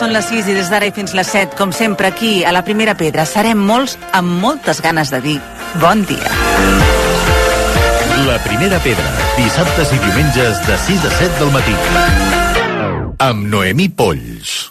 [0.00, 2.62] són les 6 i des d'ara i fins les 7, com sempre aquí, a la
[2.64, 5.36] Primera Pedra, serem molts amb moltes ganes de dir
[5.82, 6.32] bon dia.
[8.24, 11.76] La Primera Pedra, dissabtes i diumenges de 6 a 7 del matí.
[13.28, 14.70] Amb Noemí Polls.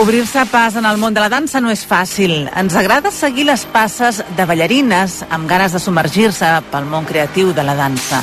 [0.00, 2.46] Obrir-se pas en el món de la dansa no és fàcil.
[2.56, 7.66] Ens agrada seguir les passes de ballarines amb ganes de submergir-se pel món creatiu de
[7.68, 8.22] la dansa.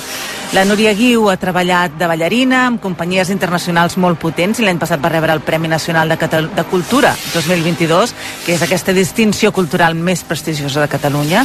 [0.55, 5.01] La Núria Guiu ha treballat de ballarina amb companyies internacionals molt potents i l'any passat
[5.03, 8.13] va rebre el Premi Nacional de, Catal de Cultura 2022,
[8.45, 11.43] que és aquesta distinció cultural més prestigiosa de Catalunya.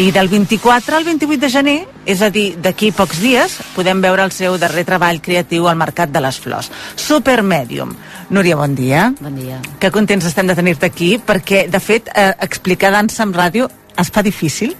[0.00, 1.76] I del 24 al 28 de gener,
[2.08, 6.10] és a dir, d'aquí pocs dies, podem veure el seu darrer treball creatiu al Mercat
[6.10, 6.70] de les Flors.
[6.96, 7.92] Supermedium.
[8.30, 9.10] Núria, bon dia.
[9.20, 9.60] Bon dia.
[9.78, 14.08] Que contents estem de tenir-te aquí, perquè, de fet, eh, explicar dansa en ràdio es
[14.08, 14.72] fa difícil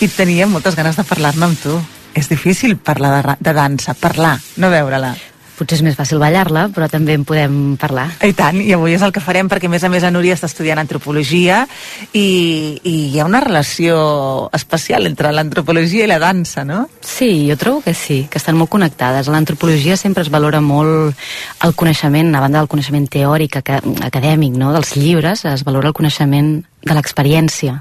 [0.00, 1.76] i tenia moltes ganes de parlar-ne amb tu.
[2.16, 5.14] És difícil parlar de, de dansa, parlar, no veure-la.
[5.56, 8.10] Potser és més fàcil ballar-la, però també en podem parlar.
[8.28, 10.34] I tant, i avui és el que farem perquè a més a més a Núria
[10.36, 11.62] està estudiant antropologia
[12.12, 13.96] i, i hi ha una relació
[14.52, 16.82] especial entre l'antropologia i la dansa, no?
[17.00, 19.30] Sí, jo trobo que sí, que estan molt connectades.
[19.32, 21.16] L'antropologia sempre es valora molt
[21.64, 23.80] el coneixement, a banda del coneixement teòric, aca-
[24.10, 24.74] acadèmic, no?
[24.76, 27.80] dels llibres, es valora el coneixement de l'experiència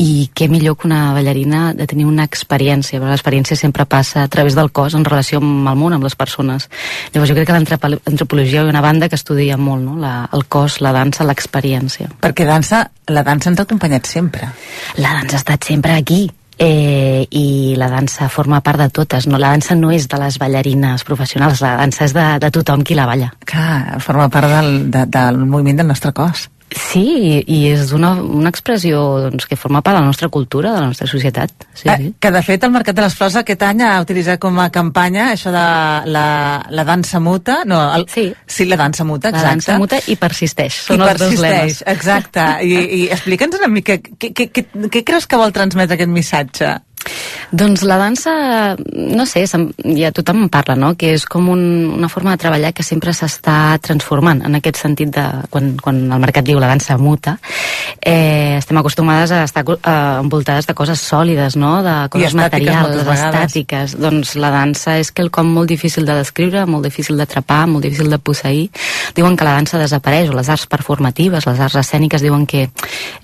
[0.00, 4.32] i què millor que una ballarina de tenir una experiència, però l'experiència sempre passa a
[4.32, 6.68] través del cos en relació amb el món, amb les persones.
[7.12, 9.96] Llavors jo crec que l'antropologia hi una banda que estudia molt, no?
[10.00, 12.08] la, el cos, la dansa, l'experiència.
[12.24, 14.52] Perquè dansa, la dansa ens ha acompanyat sempre.
[14.98, 16.24] La dansa ha estat sempre aquí
[16.58, 19.28] eh, i la dansa forma part de totes.
[19.28, 19.38] No?
[19.38, 22.98] La dansa no és de les ballarines professionals, la dansa és de, de tothom qui
[22.98, 23.32] la balla.
[23.46, 26.48] Clar, forma part del, de, del moviment del nostre cos.
[26.70, 30.72] Sí, i, i és una, una expressió doncs, que forma part de la nostra cultura,
[30.74, 31.52] de la nostra societat.
[31.72, 32.10] Sí, eh, sí.
[32.20, 35.30] que de fet el Mercat de les Flors aquest any ha utilitzat com a campanya
[35.34, 35.66] això de
[36.12, 36.26] la,
[36.68, 38.26] la dansa muta no, el, Sí.
[38.46, 40.82] sí, la dansa muta, La exacte dansa muta i persisteix.
[40.82, 42.44] I Són els dos persisteix, exacte.
[42.64, 46.74] I, i explica'ns una mica, què, què, què, què creus que vol transmetre aquest missatge?
[47.50, 49.46] Doncs la dansa, no sé,
[49.96, 51.62] ja tothom en parla, no?, que és com un,
[51.96, 56.20] una forma de treballar que sempre s'està transformant, en aquest sentit de, quan, quan el
[56.20, 57.38] mercat diu la dansa muta,
[58.02, 63.96] eh, estem acostumades a estar eh, envoltades de coses sòlides, no?, de coses materials, estàtiques.
[63.96, 68.20] Doncs la dansa és quelcom molt difícil de descriure, molt difícil d'atrapar, molt difícil de
[68.20, 68.68] posseir.
[69.16, 72.66] Diuen que la dansa desapareix, o les arts performatives, les arts escèniques diuen que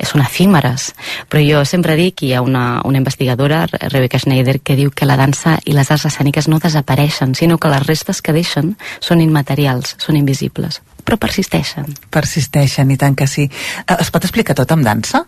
[0.00, 0.94] són efímeres,
[1.28, 5.16] però jo sempre dic, hi ha una, una investigadora, Rebecca Schneider, que diu que la
[5.20, 9.96] dansa i les arts escèniques no desapareixen, sinó que les restes que deixen són immaterials,
[9.98, 11.94] són invisibles, però persisteixen.
[12.10, 13.48] Persisteixen, i tant que sí.
[13.86, 15.24] Eh, Es pot explicar tot amb dansa?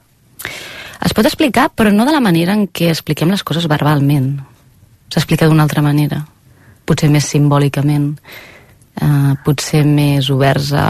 [1.05, 4.39] Es pot explicar, però no de la manera en què expliquem les coses verbalment.
[5.13, 6.25] S'explica d'una altra manera,
[6.87, 8.15] potser més simbòlicament,
[9.01, 10.87] eh, potser més oberts a,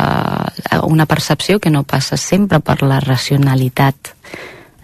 [0.70, 4.14] a una percepció que no passa sempre per la racionalitat,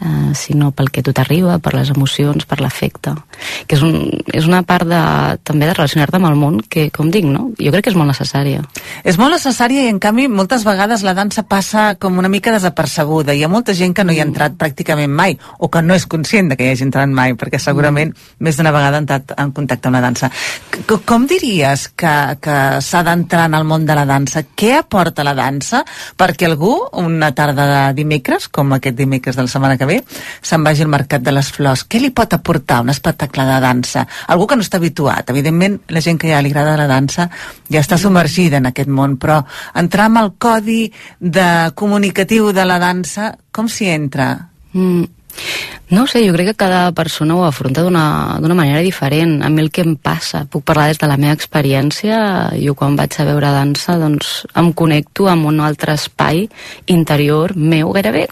[0.02, 3.14] eh, sinó pel que tu t'arriba, per les emocions, per l'afecte,
[3.66, 5.00] que és, un, és una part de,
[5.46, 7.50] també de relacionar-te amb el món que, com dic, no?
[7.58, 8.62] jo crec que és molt necessària.
[9.04, 13.36] És molt necessària i, en canvi, moltes vegades la dansa passa com una mica desapercebuda.
[13.36, 16.06] Hi ha molta gent que no hi ha entrat pràcticament mai, o que no és
[16.10, 19.54] conscient de que hi hagi entrat mai, perquè segurament més d'una vegada ha entrat en
[19.54, 20.30] contacte amb la dansa.
[20.82, 24.44] C com diries que, que s'ha d'entrar en el món de la dansa?
[24.56, 25.82] Què aporta la dansa
[26.19, 29.91] perquè algú, una tarda de dimecres, com aquest dimecres de la setmana que ve,
[30.42, 31.84] se'n vagi al Mercat de les Flors?
[31.88, 34.06] Què li pot aportar un espectacle de dansa?
[34.32, 35.30] Algú que no està habituat.
[35.34, 37.28] Evidentment, la gent que ja li agrada la dansa
[37.70, 39.41] ja està submergida en aquest món, però
[39.78, 40.84] entrar amb el codi
[41.19, 44.31] de comunicatiu de la dansa, com s'hi entra?
[44.72, 45.22] Mm.
[45.92, 49.42] No sé, jo crec que cada persona ho afronta d'una d'una manera diferent.
[49.44, 52.16] A mi el que em passa, puc parlar des de la meva experiència,
[52.56, 56.46] jo quan vaig a veure dansa doncs em connecto amb un altre espai
[56.87, 58.28] interior meu, gairebé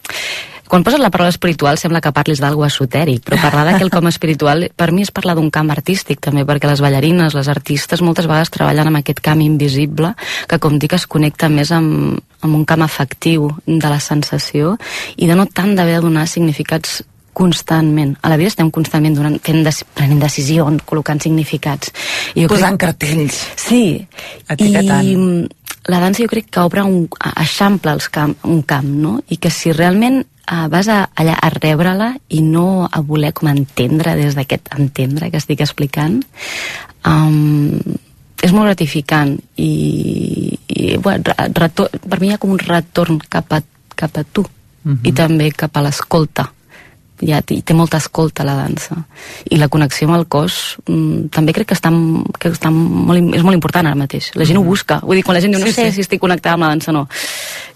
[0.71, 4.69] quan poses la paraula espiritual sembla que parlis d'algú esotèric, però parlar d'aquell com espiritual
[4.79, 8.55] per mi és parlar d'un camp artístic també, perquè les ballarines, les artistes moltes vegades
[8.55, 10.15] treballen amb aquest camp invisible
[10.49, 14.77] que com dic es connecta més amb, amb un camp afectiu de la sensació
[15.19, 17.01] i de no tant d'haver de donar significats
[17.41, 18.17] constantment.
[18.23, 21.93] A la vida estem constantment donant, fent des, prenent decisions, col·locant significats.
[22.35, 22.99] I jo Posant crec...
[22.99, 23.39] cartells.
[23.57, 23.83] Sí.
[24.51, 25.07] Etiquetant.
[25.07, 25.15] I
[25.91, 29.19] la dansa jo crec que obre un, eixampla els camp, un camp, no?
[29.29, 33.51] I que si realment uh, vas a, allà a rebre-la i no a voler com
[33.51, 36.21] entendre des d'aquest entendre que estic explicant,
[37.07, 37.81] um,
[38.41, 39.73] és molt gratificant i,
[40.69, 43.61] i bueno, per mi hi ha com un retorn cap a,
[43.95, 44.49] cap a tu uh
[44.93, 44.99] -huh.
[45.05, 46.51] i també cap a l'escolta
[47.27, 48.97] ja té, té molta escolta la dansa
[49.51, 51.93] i la connexió amb el cos mm, també crec que, està,
[52.41, 54.63] que està molt, és molt important ara mateix la gent mm.
[54.63, 55.99] ho busca, vull dir, quan la gent diu no sí, sé sí.
[55.99, 57.07] si estic connectada amb la dansa no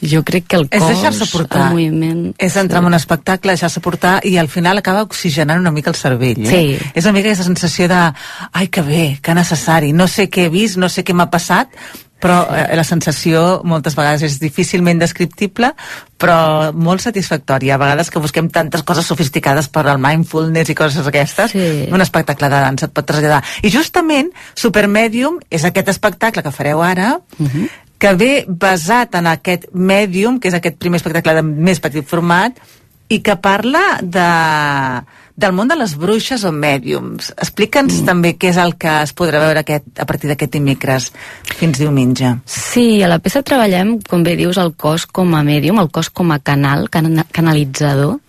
[0.05, 2.85] jo crec que el cos, és deixar-se portar el moviment és entrar sí.
[2.85, 6.50] en un espectacle, deixar-se portar i al final acaba oxigenant una mica el cervell eh?
[6.50, 6.90] sí.
[6.94, 8.00] és una mica aquesta sensació de
[8.52, 11.73] ai que bé, que necessari, no sé què he vist no sé què m'ha passat
[12.25, 15.75] però eh, la sensació moltes vegades és difícilment descriptible,
[16.21, 17.76] però molt satisfactòria.
[17.76, 21.67] A vegades que busquem tantes coses sofisticades per al mindfulness i coses aquestes, sí.
[21.93, 23.43] un espectacle de dansa et pot traslladar.
[23.61, 27.69] I justament Supermedium és aquest espectacle que fareu ara, uh -huh.
[27.99, 32.56] que ve basat en aquest Medium, que és aquest primer espectacle de més petit format,
[33.09, 35.05] i que parla de
[35.37, 37.33] del món de les bruixes o mèdiums.
[37.35, 38.07] Explica'ns mm.
[38.07, 41.11] també què és el que es podrà veure aquest, a partir d'aquest dimecres
[41.59, 42.37] fins diumenge.
[42.47, 46.13] Sí, a la peça treballem, com bé dius, el cos com a mèdium, el cos
[46.15, 48.21] com a canal, can canalitzador,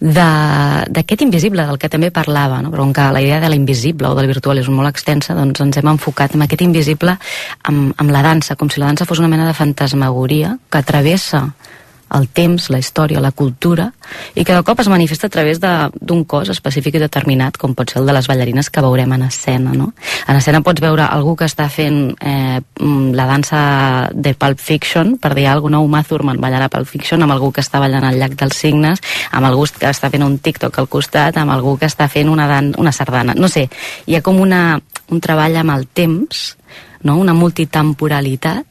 [0.00, 2.70] d'aquest invisible del que també parlava, no?
[2.70, 5.78] però com que la idea de l'invisible o del virtual és molt extensa, doncs ens
[5.78, 7.16] hem enfocat en aquest invisible
[7.70, 11.48] amb, amb la dansa, com si la dansa fos una mena de fantasmagoria que travessa
[12.14, 13.90] el temps, la història, la cultura,
[14.34, 17.90] i que de cop es manifesta a través d'un cos específic i determinat, com pot
[17.90, 19.74] ser el de les ballarines que veurem en escena.
[19.76, 19.92] No?
[20.26, 22.60] En escena pots veure algú que està fent eh,
[23.18, 23.60] la dansa
[24.14, 27.52] de Pulp Fiction, per dir alguna cosa, Uma Thurman ballant a Pulp Fiction, amb algú
[27.52, 29.00] que està ballant al llac dels signes,
[29.32, 32.48] amb algú que està fent un TikTok al costat, amb algú que està fent una,
[32.50, 33.34] dan una sardana.
[33.34, 33.68] No sé,
[34.06, 36.56] hi ha com una, un treball amb el temps,
[37.02, 37.16] no?
[37.16, 38.67] una multitemporalitat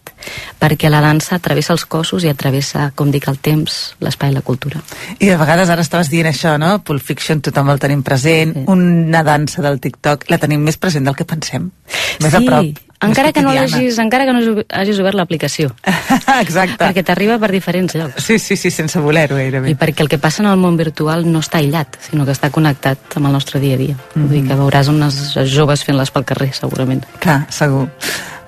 [0.59, 4.43] perquè la dansa travessa els cossos i atravessa, com dic, el temps, l'espai i la
[4.45, 4.81] cultura.
[5.19, 6.77] I a vegades ara estaves dient això, no?
[6.83, 8.65] Pulp Fiction tothom el tenim present, sí.
[8.71, 11.71] una dansa del TikTok la tenim més present del que pensem,
[12.21, 12.35] més sí.
[12.35, 12.83] a prop.
[12.99, 15.69] Encara que, no hagis, encara que no hagis obert l'aplicació.
[16.41, 16.79] Exacte.
[16.81, 18.25] Perquè t'arriba per diferents llocs.
[18.25, 19.69] Sí, sí, sí, sense voler-ho gairebé.
[19.69, 22.49] I perquè el que passa en el món virtual no està aïllat, sinó que està
[22.49, 23.93] connectat amb el nostre dia a dia.
[23.93, 24.25] Mm -hmm.
[24.25, 27.05] Vull dir que veuràs unes joves fent-les pel carrer, segurament.
[27.19, 27.85] Clar, segur.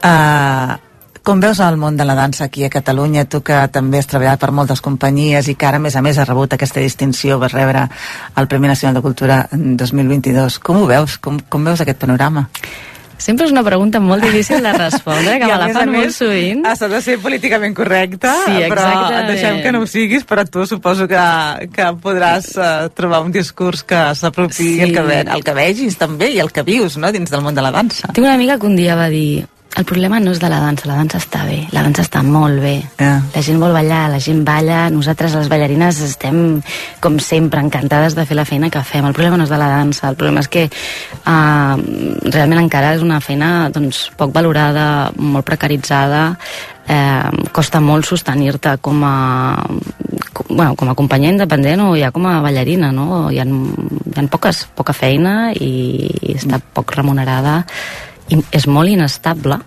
[0.01, 0.88] Uh,
[1.23, 4.41] com veus el món de la dansa aquí a Catalunya, tu que també has treballat
[4.41, 7.55] per moltes companyies i que ara, a més a més, has rebut aquesta distinció, vas
[7.55, 7.87] rebre
[8.35, 10.59] el Premi Nacional de Cultura 2022.
[10.59, 11.17] Com ho veus?
[11.17, 12.47] Com, com veus aquest panorama?
[13.19, 16.63] Sempre és una pregunta molt difícil de respondre, que me la fan molt sovint.
[16.65, 18.87] Has de ser políticament correcta, sí, però
[19.27, 21.19] deixem que no ho siguis, però tu suposo que,
[21.75, 24.71] que podràs uh, trobar un discurs que s'apropi sí.
[24.87, 27.65] el, que, el que vegis també i el que vius no, dins del món de
[27.65, 28.13] la dansa.
[28.15, 29.43] Tinc una amiga que un dia va dir
[29.79, 32.59] el problema no és de la dansa, la dansa està bé, la dansa està molt
[32.59, 32.73] bé.
[32.99, 33.21] Yeah.
[33.31, 36.59] La gent vol ballar, la gent balla, nosaltres les ballarines estem,
[36.99, 39.07] com sempre, encantades de fer la feina que fem.
[39.07, 41.79] El problema no és de la dansa, el problema és que uh,
[42.27, 46.25] realment encara és una feina doncs, poc valorada, molt precaritzada,
[46.89, 49.15] eh, costa molt sostenir-te com a
[50.33, 53.29] com, bueno, com a companyia independent o ja com a ballarina, no?
[53.31, 57.61] Hi ha, hi ha poques, poca feina i, i està poc remunerada
[58.29, 59.57] és molt inestable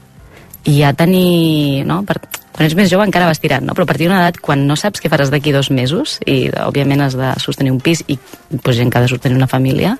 [0.64, 2.20] i ja tenir, no, per,
[2.52, 3.74] quan ets més jove encara vas tirant, no?
[3.74, 7.02] però a partir d'una edat quan no saps què faràs d'aquí dos mesos i òbviament
[7.02, 8.18] has de sostenir un pis i
[8.58, 9.96] pues, gent que ha de sostenir una família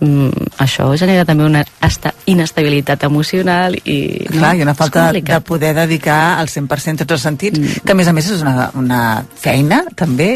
[0.00, 1.62] mm, això genera també una
[2.26, 3.98] inestabilitat emocional i...
[4.30, 4.38] No?
[4.38, 7.84] Clar, i una falta de poder dedicar al 100% en tots els sentits, mm.
[7.84, 9.02] que a més a més és una, una
[9.36, 10.34] feina també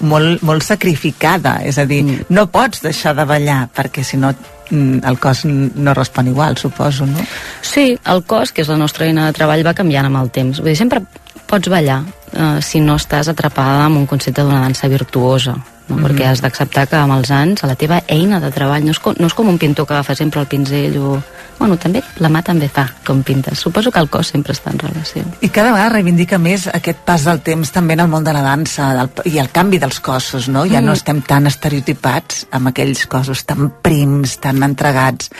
[0.00, 2.28] molt, molt sacrificada, és a dir, mm.
[2.34, 4.32] no pots deixar de ballar perquè si no
[4.70, 7.20] el cos no respon igual, suposo, no?
[7.62, 10.62] Sí, el cos, que és la nostra eina de treball, va canviant amb el temps.
[10.62, 11.02] Vull dir, sempre
[11.46, 12.00] pots ballar
[12.32, 15.54] eh, si no estàs atrapada amb un concepte d'una dansa virtuosa
[15.88, 15.96] no?
[15.96, 16.06] Mm -hmm.
[16.06, 19.14] perquè has d'acceptar que amb els anys la teva eina de treball no és, com,
[19.18, 21.22] no és com un pintor que agafa sempre el pinzell o...
[21.58, 23.58] Bueno, també la mà també fa com pintes.
[23.58, 25.22] Suposo que el cos sempre està en relació.
[25.40, 28.42] I cada vegada reivindica més aquest pas del temps també en el món de la
[28.42, 30.64] dansa del, i el canvi dels cossos, no?
[30.66, 30.84] Ja mm.
[30.84, 35.30] no estem tan estereotipats amb aquells cossos tan prims, tan entregats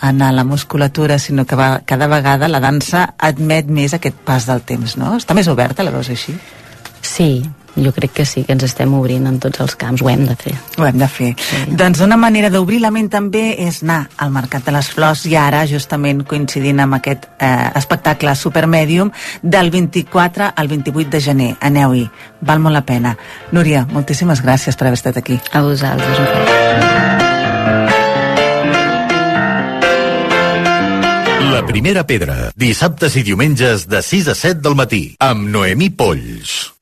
[0.00, 4.62] a la musculatura, sinó que va, cada vegada la dansa admet més aquest pas del
[4.62, 5.16] temps, no?
[5.16, 6.36] Està més oberta, la veus així?
[7.02, 7.42] Sí,
[7.84, 10.36] jo crec que sí, que ens estem obrint en tots els camps, ho hem de
[10.38, 10.54] fer.
[10.78, 11.32] Ho hem de fer.
[11.38, 11.62] Sí.
[11.78, 15.36] Doncs una manera d'obrir la ment també és anar al Mercat de les Flors i
[15.38, 21.50] ara, justament coincidint amb aquest eh, espectacle Supermèdium, del 24 al 28 de gener.
[21.60, 22.08] Aneu-hi,
[22.40, 23.16] val molt la pena.
[23.52, 25.40] Núria, moltíssimes gràcies per haver estat aquí.
[25.52, 27.28] A vosaltres, un
[31.58, 36.77] La primera pedra, dissabtes i diumenges de 6 a 7 del matí, amb Noemí Polls.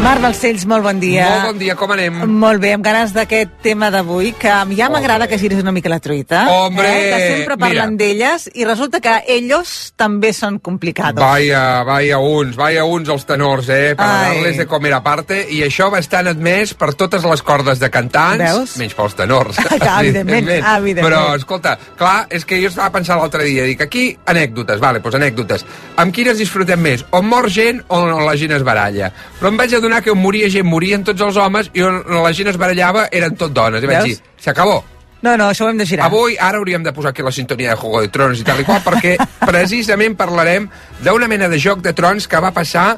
[0.00, 1.26] Marc Balcells, molt bon dia.
[1.28, 2.22] Molt bon dia, com anem?
[2.40, 5.98] Molt bé, amb ganes d'aquest tema d'avui, que ja m'agrada que giris una mica la
[6.00, 6.46] truita.
[6.48, 7.10] Hombre, eh?
[7.10, 11.20] Que sempre parlen d'elles i resulta que ells també són complicados.
[11.20, 13.92] Vaya, vaya uns, vaya uns els tenors, eh?
[13.98, 17.82] Per darles de comer a parte, i això va estar admès per totes les cordes
[17.82, 18.78] de cantants, Veus?
[18.80, 19.60] menys pels tenors.
[19.68, 21.04] Clar, evidentment, evidentment.
[21.10, 25.20] Però, escolta, clar, és que jo estava pensant l'altre dia, dic, aquí, anècdotes, vale, doncs
[25.20, 25.68] anècdotes.
[26.00, 27.04] Amb quines disfrutem més?
[27.12, 29.12] On mor gent o on la gent es baralla?
[29.36, 32.30] Però em vaig adonar que on moria gent morien tots els homes i on la
[32.36, 33.82] gent es barallava eren tot dones.
[33.82, 34.22] I vaig Veus?
[34.22, 34.78] dir, s'acabó.
[35.20, 36.06] No, no, això ho hem de girar.
[36.06, 38.64] Avui, ara hauríem de posar aquí la sintonia de Juego de Tronos i tal i
[38.64, 39.16] qual, perquè
[39.50, 40.70] precisament parlarem
[41.04, 42.94] d'una mena de joc de trons que va passar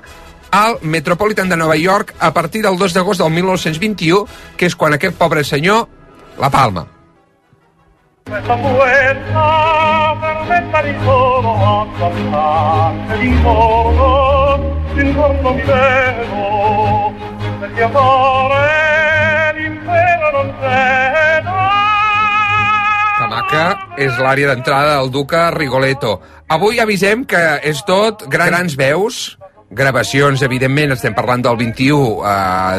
[0.52, 4.94] al Metropolitan de Nova York a partir del 2 d'agost del 1921, que és quan
[4.94, 5.88] aquest pobre senyor
[6.38, 6.86] la palma.
[14.94, 17.12] Questa fuerza permetta di solo a guardare l'intorno, l'intorno mi vedo,
[17.60, 21.60] per amore l'impero non.
[23.18, 23.64] Que maca
[23.96, 26.20] és l'àrea d'entrada del Duca Rigoletto.
[26.48, 29.38] Avui avisem que és tot gran- grans veus,
[29.72, 32.26] gravacions, evidentment, estem parlant del 21, uh,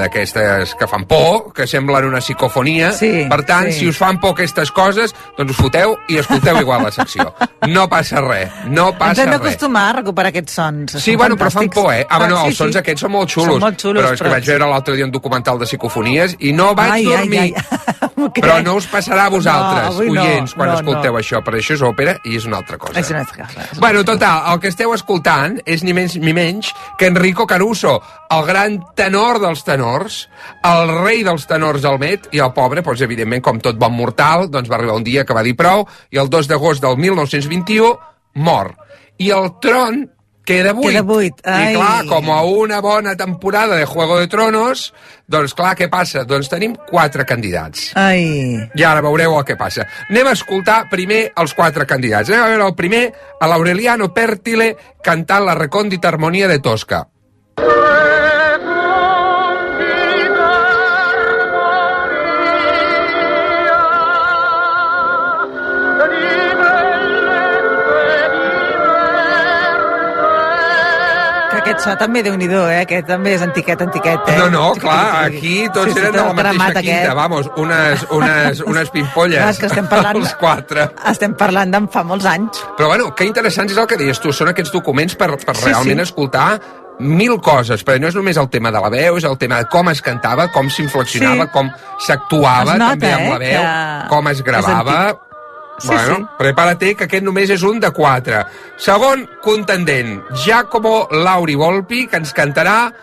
[0.03, 2.91] d'aquestes que fan por, que semblen una psicofonia.
[2.93, 3.79] Sí, per tant, sí.
[3.83, 7.31] si us fan por aquestes coses, doncs us foteu i escolteu igual la secció.
[7.67, 9.39] No passa res, no Ens passa hem res.
[9.39, 10.95] d'acostumar a recuperar aquests sons.
[10.99, 12.05] Sí, Són bueno, però fan por, eh?
[12.09, 12.81] Ah, bueno, sí, els sons sí.
[12.83, 13.53] aquests són molt xulos.
[13.57, 16.53] Són molt xulos, però és que vaig veure l'altre dia un documental de psicofonies i
[16.53, 17.39] no vaig Ai, ai, dormir.
[17.39, 17.53] ai.
[18.23, 18.39] Crec.
[18.45, 21.19] Però no us passarà a vosaltres, No, avui no, oients, quan no, escolteu no.
[21.19, 22.95] això, però això és òpera i és una altra cosa.
[23.01, 26.69] És una altra cosa, Bueno, total, el que esteu escoltant és ni menys ni menys
[26.97, 27.99] que Enrico Caruso,
[28.29, 30.23] el gran tenor dels tenors,
[30.63, 34.49] el rei dels tenors al Met, i el pobre, doncs, evidentment, com tot bon mortal,
[34.49, 37.95] doncs va arribar un dia que va dir prou, i el 2 d'agost del 1921
[38.35, 38.73] mor.
[39.17, 40.03] I el tron
[40.45, 40.91] queda buit.
[40.91, 41.73] Queda buit, ai.
[41.73, 44.93] I clar, com a una bona temporada de Juego de Tronos,
[45.27, 46.25] doncs clar, què passa?
[46.27, 47.91] Doncs tenim quatre candidats.
[47.99, 48.25] Ai,
[48.75, 49.87] I ara veureu el que passa.
[50.09, 52.29] Anem a escoltar primer els quatre candidats.
[52.29, 53.05] Anem a veure el primer,
[53.39, 54.73] a l'Aureliano Pertile,
[55.03, 57.05] cantant la recòndita harmonia de Tosca.
[71.73, 72.81] Que aquest so també déu nhi eh?
[72.83, 74.37] Aquest també és antiquet, antiquet, eh?
[74.37, 77.15] No, no, clar, aquí tots Sí, sí, eren de la mateixa quinta, aquest.
[77.15, 79.39] vamos, unes, unes, unes pimpolles.
[79.39, 80.17] Clar, és que estem parlant...
[80.21, 80.87] Els quatre.
[81.09, 82.61] Estem parlant d'en fa molts anys.
[82.77, 85.65] Però bueno, que interessant és el que deies tu, són aquests documents per, per Sí,
[85.69, 86.07] realment sí.
[86.09, 86.47] escoltar
[86.99, 89.65] mil coses, perquè no és només el tema de la veu, és el tema de
[89.71, 91.51] com es cantava, com s'inflexionava, Sí.
[91.53, 94.99] com s'actuava també amb eh, la veu, que com es gravava...
[95.77, 96.25] Sí, bueno, sí.
[96.37, 98.43] prepara't que aquest només és un de quatre.
[98.77, 102.93] Segon contendent, Giacomo Lauri Volpi, que ens cantarà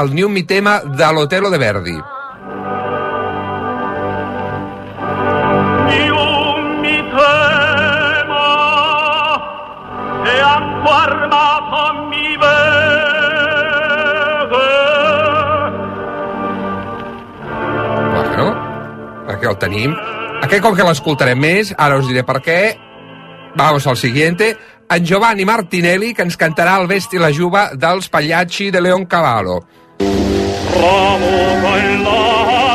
[0.00, 1.98] el New Mi tema de l'Otelo de Verdi.
[5.90, 6.10] E
[18.10, 18.54] Bueno,
[19.26, 19.94] perquè el tenim.
[20.40, 22.60] Aquest com que l'escoltarem més, ara us diré per què.
[23.56, 24.56] Vamos al siguiente.
[24.90, 29.60] En Giovanni Martinelli, que ens cantarà el Vesti la Juba dels Pagliacci de Leon Cavallo.
[30.00, 32.69] Bravo quella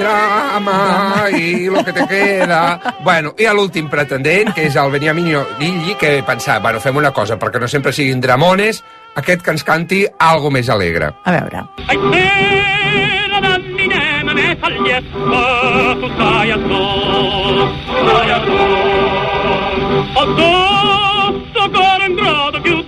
[0.00, 2.60] Drama i lo que te queda...
[3.04, 6.96] Bueno, i a l'últim pretendent, que és el Beniamino Lilli, que he pensat, bueno, fem
[6.96, 8.82] una cosa, perquè no sempre siguin dramones,
[9.20, 11.12] aquest que ens canti algo més alegre.
[11.24, 11.64] A veure.
[20.20, 20.60] Addosso
[21.30, 22.79] addosso con un grado più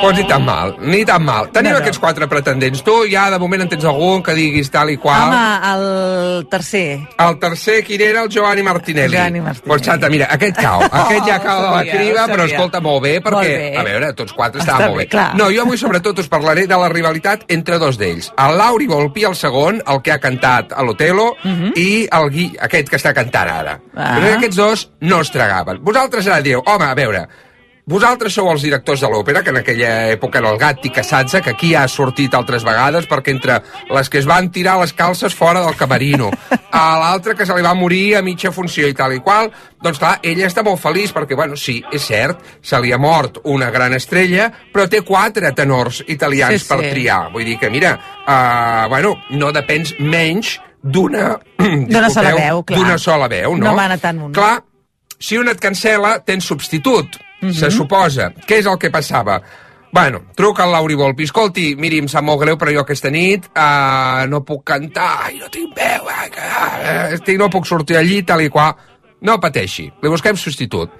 [0.00, 1.48] Pues ni tan mal, ni tan mal.
[1.50, 1.82] Tenim No, no.
[1.82, 2.82] aquests quatre pretendents.
[2.84, 5.28] Tu ja de moment en tens algun que diguis tal i qual.
[5.28, 7.00] Home, el tercer.
[7.18, 8.22] El tercer, quin era?
[8.22, 9.16] El Giovanni Martinelli.
[9.16, 9.68] Giovanni Martinelli.
[9.68, 10.82] Pues xata, mira, aquest cau.
[11.06, 13.76] Aquest ja Oh, cau de la criba, però escolta, molt bé, perquè, Molt bé.
[13.78, 15.08] a veure, tots quatre estaven molt bé, bé.
[15.10, 15.34] clar.
[15.36, 18.32] No, jo avui sobretot us parlaré de la rivalitat entre dos d'ells.
[18.36, 21.34] El Lauri Volpi, el segon, el que ha cantat a l'Otelo,
[21.76, 23.76] i el Gui, aquest que està cantant ara.
[23.78, 23.96] Mhm.
[23.96, 24.14] Ah.
[24.18, 25.82] Però aquests dos no es tragaven.
[25.82, 27.26] Vosaltres ara direu, home, a veure,
[27.86, 31.52] Vosaltres sou els directors de l'òpera, que en aquella època era el Gatti Casazza, que
[31.52, 33.60] aquí ha sortit altres vegades, perquè entre
[33.94, 37.62] les que es van tirar les calces fora del camerino, a l'altra que se li
[37.62, 41.12] va morir a mitja funció i tal i qual, doncs clar, ella està molt feliç,
[41.14, 45.52] perquè, bueno, sí, és cert, se li ha mort una gran estrella, però té quatre
[45.54, 46.68] tenors italians Sí, sí.
[46.72, 47.20] per triar.
[47.36, 47.92] Vull dir que, mira,
[48.26, 51.36] uh, bueno, no depens menys d'una...
[51.62, 52.80] D'una sola veu, clar.
[52.82, 53.68] D'una sola veu, no?
[53.70, 54.34] No mana tant un.
[54.34, 54.56] Clar,
[55.22, 57.52] si un et cancela, tens substitut, Mhm.
[57.52, 58.32] se suposa.
[58.46, 59.40] Què és el que passava?
[59.92, 61.24] Bueno, truca al Lauri Volpi.
[61.24, 65.38] Escolti, miri, em sap molt greu, però jo aquesta nit uh, no puc cantar, ai,
[65.38, 68.74] no tinc veu, ai, que, uh, estic, no puc sortir allí, tal i qual.
[69.24, 70.90] No pateixi, li busquem substitut.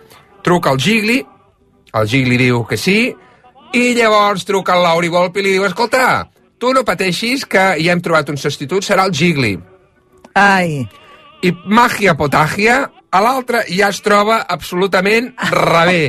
[0.43, 1.19] Truca al Gigli,
[1.93, 3.15] el Gigli diu que sí,
[3.77, 6.29] i llavors truca al Lauri Volpi i li diu, escolta,
[6.59, 9.57] tu no pateixis que ja hem trobat un substitut, serà el Gigli.
[10.41, 10.87] Ai,
[11.45, 16.09] I màgia potàgia, a l'altre ja es troba absolutament rebé.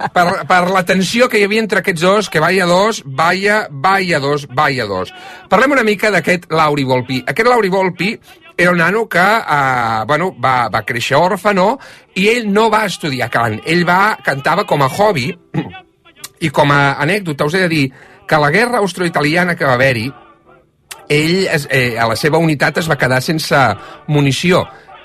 [0.00, 4.20] Per, per la tensió que hi havia entre aquests dos, que vaya dos, vaya, vaya
[4.22, 5.12] dos, vaya dos.
[5.52, 7.20] Parlem una mica d'aquest Lauri Volpi.
[7.28, 8.14] Aquest Lauri Volpi
[8.56, 11.74] era un nano que eh, bueno, va, va créixer òrfano
[12.16, 13.60] i ell no va estudiar cant.
[13.64, 15.28] Ell va cantava com a hobby
[16.40, 17.86] i com a anècdota us he de dir
[18.28, 20.08] que la guerra austroitaliana que va haver-hi
[21.10, 23.58] ell eh, a la seva unitat es va quedar sense
[24.08, 24.62] munició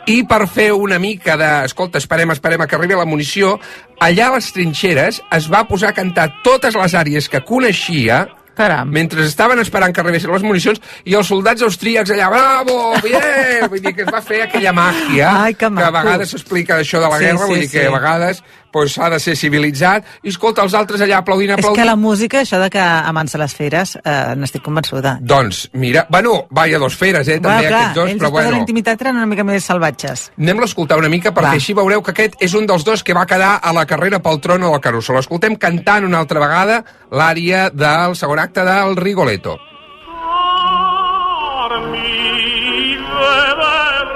[0.08, 1.50] i per fer una mica de...
[1.66, 3.56] Escolta, esperem, esperem a que arribi la munició,
[4.00, 8.88] allà a les trinxeres es va posar a cantar totes les àrees que coneixia caram.
[8.88, 13.66] mentre estaven esperant que arribessin les municions i els soldats austríacs allà, bravo, bien!
[13.68, 17.02] Vull dir que es va fer aquella màgia Ai, que que a vegades s'explica d'això
[17.04, 17.86] de la Sí, guerra, vull sí, dir que sí.
[17.90, 18.44] a vegades
[18.76, 21.80] pues, s'ha de ser civilitzat i escolta, els altres allà aplaudint, És aplaudint.
[21.80, 25.14] que la música, això de que amansa les feres, eh, n'estic convençuda.
[25.22, 28.44] Doncs, mira, bueno, vaya dos feres, eh, també Bueno, clar, aquests dos, ells però després
[28.44, 28.58] de bueno.
[28.58, 30.26] la intimitat eren una mica més salvatges.
[30.38, 31.62] Anem-lo a escoltar una mica perquè Va.
[31.62, 34.42] així veureu que aquest és un dels dos que va quedar a la carrera pel
[34.42, 35.14] trono del Caruso.
[35.14, 39.56] L'escoltem cantant una altra vegada l'àrea del segon acte del Rigoletto.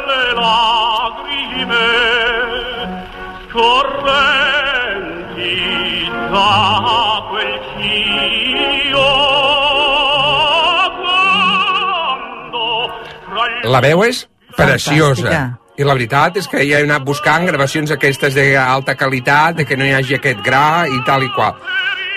[0.10, 1.86] Le lagrime
[3.50, 5.10] scorrenti
[6.32, 7.70] da quel
[13.70, 14.24] La veu és
[14.56, 15.30] preciosa.
[15.30, 15.60] Fantàstica.
[15.80, 19.78] I la veritat és que ja he anat buscant gravacions aquestes d'alta qualitat, de que
[19.80, 21.56] no hi hagi aquest gra i tal i qual.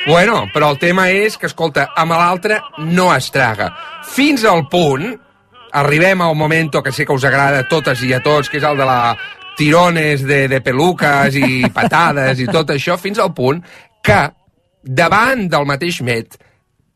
[0.07, 3.71] Bueno, però el tema és que, escolta, amb l'altre no es traga.
[4.03, 5.13] Fins al punt,
[5.79, 8.67] arribem al moment que sé que us agrada a totes i a tots, que és
[8.67, 9.15] el de la
[9.59, 13.63] tirones de, de peluques i patades i tot això, fins al punt
[14.03, 14.21] que
[14.83, 16.39] davant del mateix Met,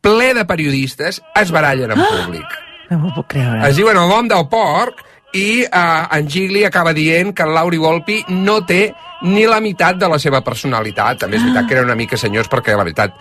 [0.03, 2.57] ple de periodistes, es barallen en públic.
[2.91, 3.61] No m'ho puc creure.
[3.67, 5.03] Es diuen el nom del porc
[5.35, 8.93] i eh, en Gigli acaba dient que el Lauri Volpi no té
[9.27, 11.23] ni la meitat de la seva personalitat.
[11.23, 13.15] També és veritat que eren una mica senyors perquè, la veritat,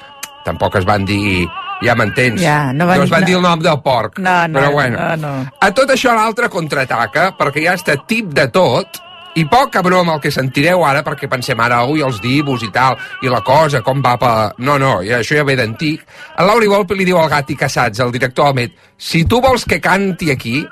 [0.46, 1.46] tampoc es van dir...
[1.85, 2.40] Ja m'entens?
[2.40, 3.27] Ja, no van- no es van no.
[3.29, 4.14] dir el nom del porc.
[4.25, 4.96] No, no, però bueno.
[4.96, 5.51] no, no.
[5.61, 8.96] A tot això l'altre contraataca, perquè ja està tip de tot,
[9.37, 12.96] i poca broma el que sentireu ara, perquè pensem ara, ui, els divos i tal,
[13.22, 14.33] i la cosa, com va per...
[14.64, 16.03] No, no, ja, això ja ve d'antic.
[16.38, 19.64] El Lauri Volpi li diu al Gatti Casats, el director del Met, si tu vols
[19.68, 20.62] que canti aquí,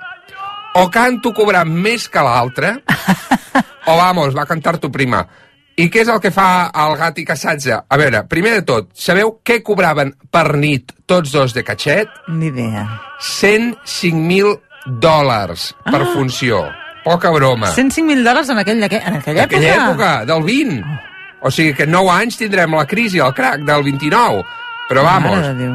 [0.80, 2.72] o canto cobrant més que l'altre,
[3.86, 5.20] o vamos, va cantar tu prima.
[5.76, 7.80] I què és el que fa el Gatti Casatza?
[7.90, 12.08] A veure, primer de tot, sabeu què cobraven per nit tots dos de catxet?
[12.30, 12.86] Ni idea.
[13.20, 16.08] 105.000 dòlars per Ah.
[16.14, 16.62] funció.
[17.04, 17.70] Poca broma.
[17.76, 19.08] 105.000 dòlars en, aquell, en aquella
[19.44, 21.00] En aquella època, del 20.
[21.44, 24.44] O sigui que en 9 anys tindrem la crisi, el crac del 29.
[24.88, 25.74] Però vamos, Mare de Déu.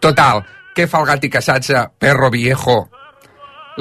[0.00, 0.42] total,
[0.76, 2.78] què fa el Gatti Casatza, perro viejo?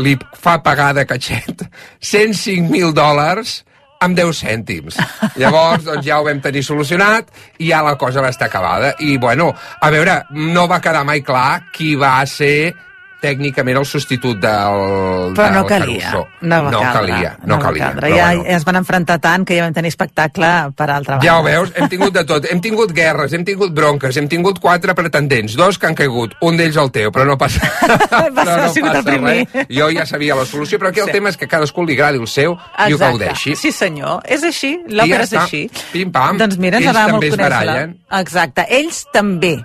[0.03, 1.63] Li fa pagar de catxet
[2.03, 3.63] 105.000 dòlars
[4.05, 4.97] amb 10 cèntims.
[5.41, 8.93] Llavors, doncs ja ho vam tenir solucionat i ja la cosa va estar acabada.
[8.99, 9.49] I, bueno,
[9.81, 12.73] a veure, no va quedar mai clar qui va ser
[13.21, 16.11] tècnicament el substitut del, Però no del calia.
[16.11, 16.27] Caruso.
[16.41, 17.85] No, no caldre, calia, no, va calia.
[17.91, 18.09] caldre.
[18.15, 18.43] Ja, bueno.
[18.57, 21.25] es van enfrontar tant que ja vam tenir espectacle per altra banda.
[21.25, 22.45] Ja ho veus, hem tingut de tot.
[22.51, 26.57] Hem tingut guerres, hem tingut bronques, hem tingut quatre pretendents, dos que han caigut, un
[26.57, 27.61] d'ells el teu, però no passa,
[28.37, 29.47] però ha sigut el primer.
[29.53, 29.67] res.
[29.69, 31.11] Jo ja sabia la solució, però aquí el Sí.
[31.13, 33.55] tema és que cadascú li agradi el seu i ho gaudeixi.
[33.55, 34.21] Sí, senyor.
[34.25, 34.75] És així.
[34.87, 35.69] L'òpera ja és així.
[35.93, 36.37] Pim-pam.
[36.37, 37.97] Doncs mira, ens Ells també es barallen.
[38.11, 38.65] Exacte.
[38.69, 39.55] Ells també.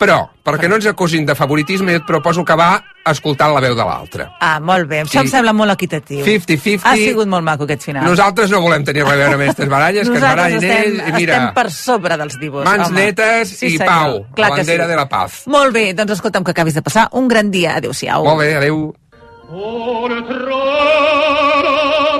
[0.00, 2.78] Però, perquè no ens acusin de favoritisme, et proposo acabar
[3.10, 4.26] escoltant la veu de l'altre.
[4.40, 5.02] Ah, molt bé.
[5.02, 5.26] Això Sí.
[5.26, 6.24] em sembla molt equitatiu.
[6.24, 6.80] 50-50.
[6.88, 8.04] Ha sigut molt maco aquest final.
[8.08, 11.08] Nosaltres no volem tenir res a veure amb aquestes baralles, que es barallin estem, ells,
[11.08, 11.34] i mira...
[11.36, 12.64] estem per sobre dels divos.
[12.64, 12.96] Mans home.
[13.04, 13.86] netes i senyor.
[13.86, 14.90] pau, Clar la que bandera sí.
[14.90, 15.42] de la paz.
[15.46, 17.76] Molt bé, doncs escolta'm que acabis de passar un gran dia.
[17.76, 18.24] Adéu-siau.
[18.24, 18.94] Molt bé, adeu.
[19.52, 20.24] Oltre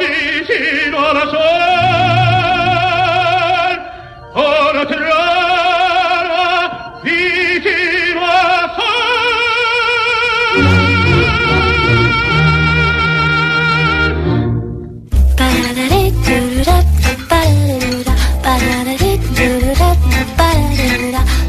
[0.00, 1.99] vicino alla sole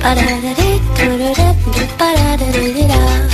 [0.01, 3.30] パラダレトゥルルッドパラダリリラ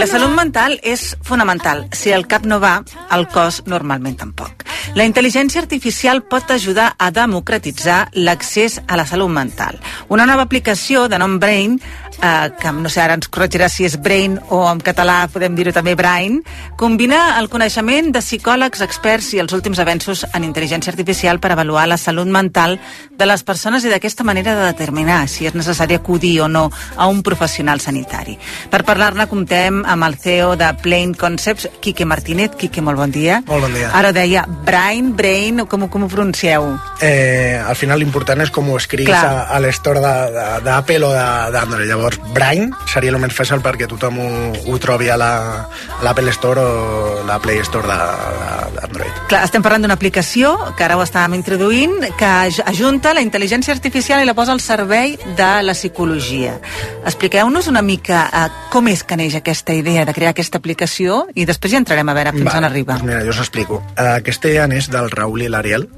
[0.00, 1.82] La salut mental és fonamental.
[1.92, 2.78] Si el cap no va,
[3.12, 4.64] el cos normalment tampoc.
[4.96, 9.76] La intel·ligència artificial pot ajudar a democratitzar l'accés a la salut mental.
[10.08, 11.76] Una nova aplicació de nom Brain,
[12.22, 15.72] eh, que no sé, ara ens corregirà si és Brain o en català podem dir-ho
[15.72, 16.40] també Brain,
[16.76, 21.86] combina el coneixement de psicòlegs, experts i els últims avenços en intel·ligència artificial per avaluar
[21.88, 22.78] la salut mental
[23.12, 27.06] de les persones i d'aquesta manera de determinar si és necessari acudir o no a
[27.06, 28.38] un professional sanitari.
[28.70, 32.52] Per parlar-ne comptem amb el CEO de Plain Concepts, Quique Martínez.
[32.58, 33.40] Quique, molt bon dia.
[33.46, 33.90] Molt bon dia.
[33.96, 36.70] Ara deia Brain, Brain, com, com ho pronuncieu?
[37.02, 41.88] Eh, al final l'important és com ho escrius a, a l'estore d'Apple o d'Android.
[41.90, 44.28] Llavors, Brain seria el més fàcil perquè tothom ho,
[44.70, 45.66] ho trobi a la-
[46.02, 49.12] l'Apple Store o la Play Store d'Android.
[49.30, 53.74] Clar, estem parlant d'una aplicació, que ara ho estàvem introduint, que aj- ajunta la intel·ligència
[53.74, 56.58] artificial i la posa al servei de la psicologia.
[57.04, 61.46] Expliqueu-nos una mica eh, com és que neix aquesta idea de crear aquesta aplicació i
[61.48, 62.98] després ja entrarem a veure fins Vale, on arriba.
[62.98, 63.82] Doncs mira, jo us explico.
[63.96, 65.88] Eh, Aquesta idea neix del Raül i l'Ariel,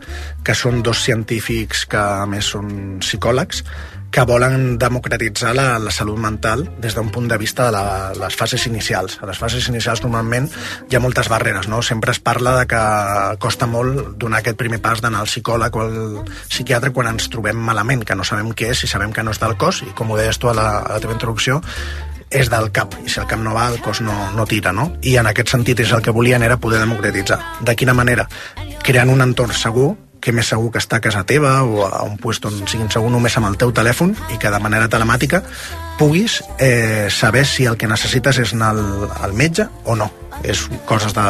[0.47, 3.65] que són dos científics que a més són psicòlegs,
[4.13, 8.37] que volen democratitzar la, la salut mental des d'un punt de vista de la, les
[8.37, 9.17] fases inicials.
[9.25, 10.51] A les fases inicials normalment
[10.91, 11.81] hi ha moltes barreres, no?
[11.83, 12.83] Sempre es parla de que
[13.41, 15.99] costa molt donar aquest primer pas d'anar al psicòleg o al
[16.45, 19.41] psiquiatre quan ens trobem malament, que no sabem què és i sabem que no és
[19.41, 21.63] del cos, i com ho deies tu a la, a la teva introducció,
[22.33, 24.91] és del cap, i si el cap no va, el cos no, no tira, no?
[25.03, 27.39] I en aquest sentit és el que volien era poder democratitzar.
[27.61, 28.29] De quina manera?
[28.83, 29.93] Creant un entorn segur,
[30.23, 33.11] que més segur que està a casa teva o a un lloc on siguin segur
[33.11, 35.43] només amb el teu telèfon i que de manera telemàtica
[35.99, 40.09] puguis eh, saber si el que necessites és anar al, al metge o no.
[40.47, 41.27] És coses de,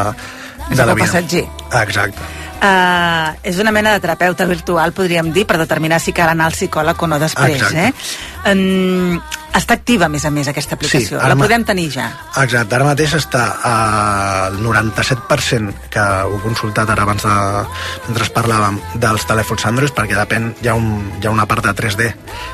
[0.71, 1.09] És de la vida.
[1.09, 1.47] passatger.
[1.83, 2.31] Exacte.
[2.62, 6.55] Uh, és una mena de terapeuta virtual, podríem dir, per determinar si cal anar al
[6.55, 7.57] psicòleg o no després.
[7.59, 7.88] Exacte.
[7.88, 8.53] Eh?
[8.53, 9.19] Um,
[9.55, 11.19] està activa, a més a més, aquesta aplicació.
[11.21, 12.07] ara la ma- podem tenir ja.
[12.43, 17.35] Exacte, ara mateix està al 97% que ho he consultat ara abans de,
[18.09, 21.75] mentre parlàvem dels telèfons Android perquè depèn, hi ha, un, hi ha una part de
[21.83, 22.11] 3D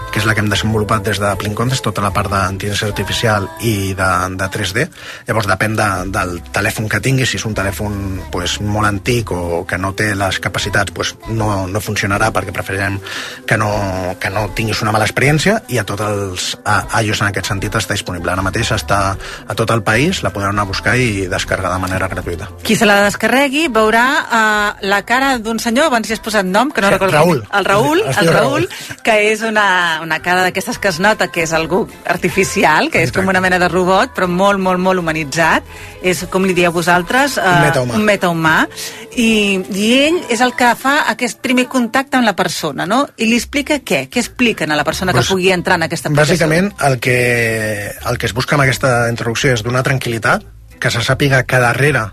[0.08, 3.46] que és la que hem desenvolupat des de Plin Contest, tota la part d'intel·ligència artificial
[3.60, 4.08] i de,
[4.40, 4.86] de 3D
[5.28, 7.98] llavors depèn de, del telèfon que tinguis si és un telèfon
[8.32, 12.98] pues, molt antic o que no té les capacitats pues, no, no funcionarà perquè preferirem
[13.46, 13.70] que no,
[14.18, 17.74] que no tinguis una mala experiència i a tots els a, iOS en aquest sentit
[17.74, 21.26] està disponible ara mateix està a tot el país, la podran anar a buscar i
[21.28, 22.48] descarregar de manera gratuïta.
[22.64, 26.70] Qui se la descarregui veurà uh, la cara d'un senyor, abans hi has posat nom,
[26.70, 27.16] que no Sí, recordo.
[27.16, 27.44] Raül.
[27.52, 29.02] El Raül, Es el diu Raül, Raül.
[29.04, 33.10] que és una, una cara d'aquestes que es nota que és algú artificial, que és
[33.12, 33.30] com Exacte.
[33.30, 35.62] una mena de robot, però molt, molt, molt humanitzat.
[36.02, 37.94] És, com li dieu vosaltres, uh, Un metahumà.
[37.94, 38.56] un metahumà.
[39.16, 43.04] I, I ell és el que fa aquest primer contacte amb la persona, no?
[43.16, 44.04] I li explica què?
[44.12, 46.36] Què expliquen a la persona que Pues, pugui entrar en aquesta aplicació?
[46.36, 47.18] Bàsicament, el que,
[48.10, 50.44] el que es busca amb aquesta introducció és donar tranquil·litat,
[50.78, 52.04] que se sàpiga que darrere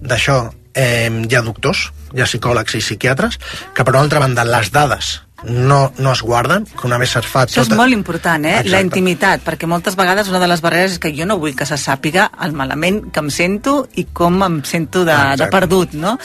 [0.00, 0.38] d'això
[0.74, 3.38] eh, hi ha doctors, hi ha psicòlegs i psiquiatres,
[3.74, 7.26] que per una altra banda les dades no, no es guarden, que una vegada es
[7.26, 7.76] fa Això és tota...
[7.76, 8.52] molt important, eh?
[8.60, 8.70] Exacte.
[8.70, 11.66] La intimitat, perquè moltes vegades una de les barreres és que jo no vull que
[11.68, 15.50] se sàpiga el malament que em sento i com em sento de, Ah, de exacte.
[15.58, 16.16] perdut, no?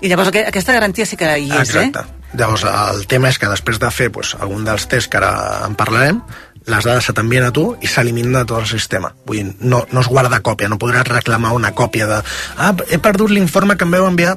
[0.00, 2.04] I llavors aqu- aquesta garantia sí que hi és, Exacte.
[2.04, 2.14] eh?
[2.38, 5.74] Llavors, el tema és que després de fer pues, algun dels tests que ara en
[5.74, 6.20] parlarem,
[6.68, 9.14] les dades se t'envien a tu i s'eliminen de tot el sistema.
[9.24, 12.18] Vull dir, no, no es guarda còpia, no podràs reclamar una còpia de...
[12.58, 14.36] Ah, he perdut l'informe que em veu enviar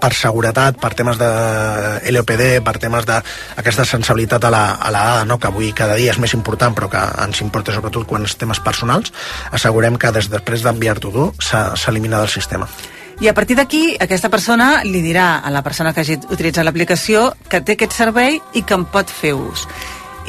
[0.00, 1.30] per seguretat, per temes de
[2.14, 5.38] LOPD, per temes d'aquesta sensibilitat a la, a la dada, no?
[5.38, 8.62] que avui cada dia és més important, però que ens importa sobretot quan els temes
[8.64, 9.12] personals,
[9.52, 12.68] assegurem que des després d'enviar-t'ho tu s'elimina del sistema.
[13.20, 17.32] I a partir d'aquí, aquesta persona li dirà a la persona que hagi utilitzat l'aplicació
[17.50, 19.66] que té aquest servei i que en pot fer ús.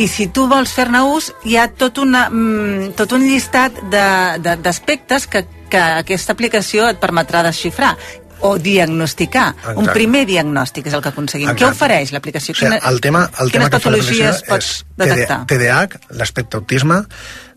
[0.02, 5.28] I si tu vols fer-ne ús, hi ha tot, una, mm, tot un llistat d'aspectes
[5.28, 7.94] que, que aquesta aplicació et permetrà desxifrar
[8.42, 9.56] o diagnosticar.
[9.76, 9.94] Un Exacte.
[9.94, 11.50] primer diagnòstic és el que aconseguim.
[11.50, 11.76] Què Exacte.
[11.76, 12.54] ofereix l'aplicació?
[12.54, 15.40] O sigui, el tema, el tema que patologies l'aplicació pot és detectar?
[15.48, 17.04] TDAH, l'aspecte autisme,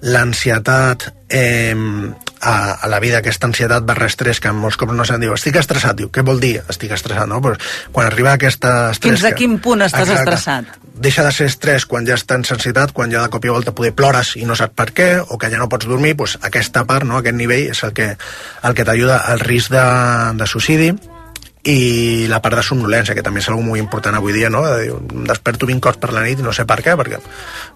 [0.03, 1.75] l'ansietat eh,
[2.43, 5.57] a, a la vida, aquesta ansietat barra estrès, que molts cops no se'n diu, estic
[5.61, 7.39] estressat, diu, què vol dir estic estressat, no?
[7.45, 7.63] Pues,
[7.95, 9.21] quan arriba aquesta estrès...
[9.21, 10.25] Fins a quin punt estàs Exacte.
[10.25, 10.81] estressat?
[11.03, 13.75] Deixa de ser estrès quan ja estàs en ansietat, quan ja de cop i volta
[13.79, 16.83] poder plores i no saps per què, o que ja no pots dormir, pues, aquesta
[16.91, 17.23] part, no?
[17.23, 18.13] aquest nivell, és el que,
[18.67, 19.87] el que t'ajuda al risc de,
[20.43, 20.93] de suïcidi,
[21.63, 24.65] i la part de somnolència, que també és una molt important avui dia, no?
[24.67, 27.21] De dir, em desperto 20 cops per la nit i no sé per què, perquè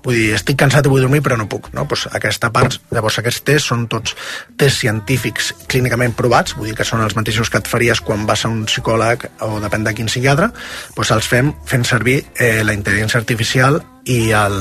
[0.02, 1.86] vull dir, estic cansat i vull dormir però no puc, no?
[1.86, 4.16] Pues aquesta part, llavors aquests tests són tots
[4.58, 8.44] tests científics clínicament provats, vull dir que són els mateixos que et faries quan vas
[8.44, 10.50] a un psicòleg o depèn de quin psiquiatre,
[10.96, 14.56] doncs els fem fent servir eh, la intel·ligència artificial i el,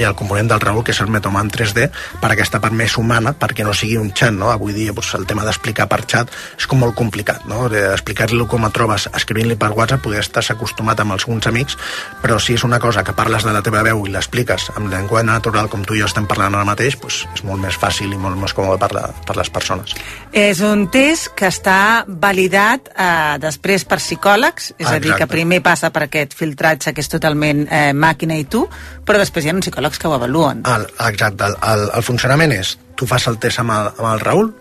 [0.00, 1.88] i el component del Raül, que és el Metoman 3D,
[2.22, 4.48] per aquesta part més humana, perquè no sigui un xat, no?
[4.50, 7.66] Avui dia doncs, el tema d'explicar per xat és com molt complicat, no?
[7.68, 11.76] Explicar-li com et trobes escrivint-li per WhatsApp, poder estàs acostumat amb alguns amics,
[12.22, 15.22] però si és una cosa que parles de la teva veu i l'expliques amb llengua
[15.26, 18.20] natural, com tu i jo estem parlant ara mateix, doncs és molt més fàcil i
[18.20, 19.92] molt més còmode per, la, per les persones.
[20.32, 25.26] És un test que està validat eh, després per psicòlegs, és a dir, Exacte.
[25.26, 28.64] que primer passa per aquest filtratge que és totalment eh, màquina i tu,
[29.06, 30.64] però després hi ha uns psicòlegs que ho avaluen.
[30.68, 34.22] El, exacte, el, el, el funcionament és tu fas el test amb el, amb el
[34.26, 34.52] Raül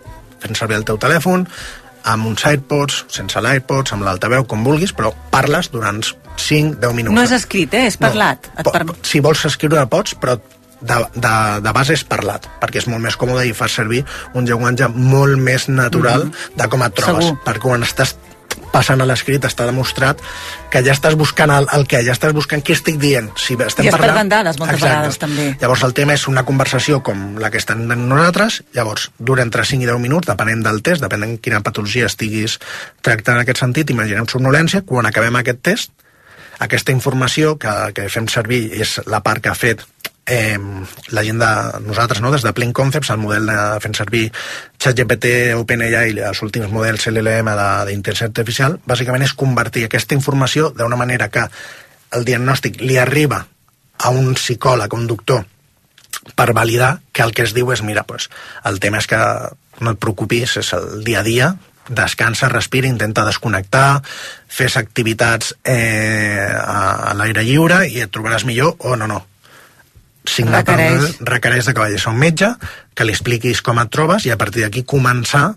[0.41, 1.47] fent servir el teu telèfon
[2.07, 7.15] amb uns AirPods, sense l'AirPods, amb l'altaveu, com vulguis, però parles durant 5-10 minuts.
[7.17, 7.87] No és escrit, eh?
[7.91, 8.47] És parlat.
[8.55, 8.85] Et Po, per...
[9.03, 11.33] Si vols escriure pots, però de, de,
[11.65, 14.03] de base és parlat, perquè és molt més còmode i fas servir
[14.37, 17.25] un llenguatge molt més natural de com et trobes.
[17.25, 17.41] Segur.
[17.47, 18.15] Perquè quan estàs
[18.71, 20.21] passant a l'escrit està demostrat
[20.71, 23.29] que ja estàs buscant el, el què, ja estàs buscant què estic dient.
[23.39, 24.31] Si estem I es parlant...
[24.31, 24.93] dades moltes Exacte.
[24.93, 25.47] vegades, també.
[25.61, 29.65] Llavors el tema és una conversació com la que estem tenint nosaltres, llavors dura entre
[29.65, 32.59] 5 i 10 minuts, depenent del test, depenent quina patologia estiguis
[33.05, 35.95] tractant en aquest sentit, imaginem somnolència, quan acabem aquest test,
[36.59, 39.83] aquesta informació que, que fem servir és la part que ha fet
[40.27, 40.59] eh,
[41.09, 42.31] la gent de nosaltres, no?
[42.31, 44.27] des de Plain Concepts, el model de fent servir
[44.77, 47.49] ChatGPT, OpenAI i els últims models LLM
[47.87, 51.47] d'intel·ligència artificial, bàsicament és convertir aquesta informació d'una manera que
[52.17, 53.45] el diagnòstic li arriba
[53.97, 55.45] a un psicòleg, un doctor,
[56.35, 58.29] per validar que el que es diu és, mira, pues,
[58.67, 59.17] el tema és que
[59.79, 61.49] no et preocupis, és el dia a dia,
[61.87, 64.01] descansa, respira, intenta desconnectar,
[64.47, 69.23] fes activitats eh, a, a l'aire lliure i et trobaràs millor o no, no.
[70.27, 71.19] Signar per Requereix.
[71.19, 72.49] un- requereix de que vagis a un metge,
[72.93, 75.55] que li expliquis com et trobes i a partir d'aquí començar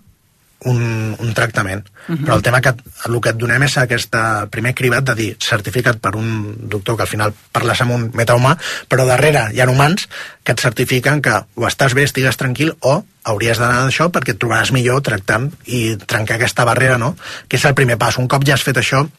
[0.63, 1.87] un, un tractament.
[2.07, 2.25] Uh -huh.
[2.25, 5.35] Però el tema que el que et donem és aquest eh, primer cribat de dir
[5.39, 8.57] certificat per un doctor que al final parles amb un metahumà,
[8.87, 10.07] però darrere hi ha humans
[10.43, 14.39] que et certifiquen que o estàs bé, estigues tranquil, o hauries d'anar d'això perquè et
[14.39, 17.15] trobaràs millor tractant i trencar aquesta barrera, no?
[17.47, 18.17] Que és el primer pas.
[18.17, 19.09] Un cop ja has fet això,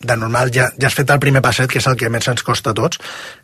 [0.00, 2.42] de normal ja, ja has fet el primer passet, que és el que més ens
[2.42, 2.98] costa a tots,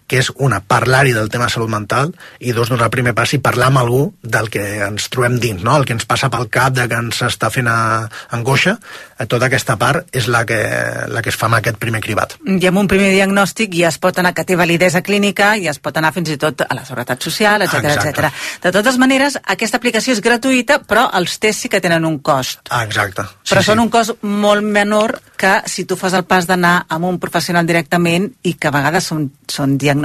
[0.08, 3.42] que és, una, parlar-hi del tema salut mental, i dos, donar el primer pas i
[3.44, 5.76] parlar amb algú del que ens trobem dins, no?
[5.76, 8.78] el que ens passa pel cap, de que ens està fent a, angoixa,
[9.18, 10.58] eh, tota aquesta part és la que,
[11.12, 12.38] la que es fa amb aquest primer cribat.
[12.40, 15.80] I amb un primer diagnòstic ja es pot anar, que té validesa clínica, i es
[15.82, 18.32] pot anar fins i tot a la Seguretat Social, etc etc.
[18.64, 22.64] De totes maneres, aquesta aplicació és gratuïta, però els tests sí que tenen un cost.
[22.70, 23.26] Ah, exacte.
[23.48, 27.20] Però són un cost molt menor que si tu fas el pas d'anar amb un
[27.22, 29.97] professional directament i que a vegades són, són diagnòstics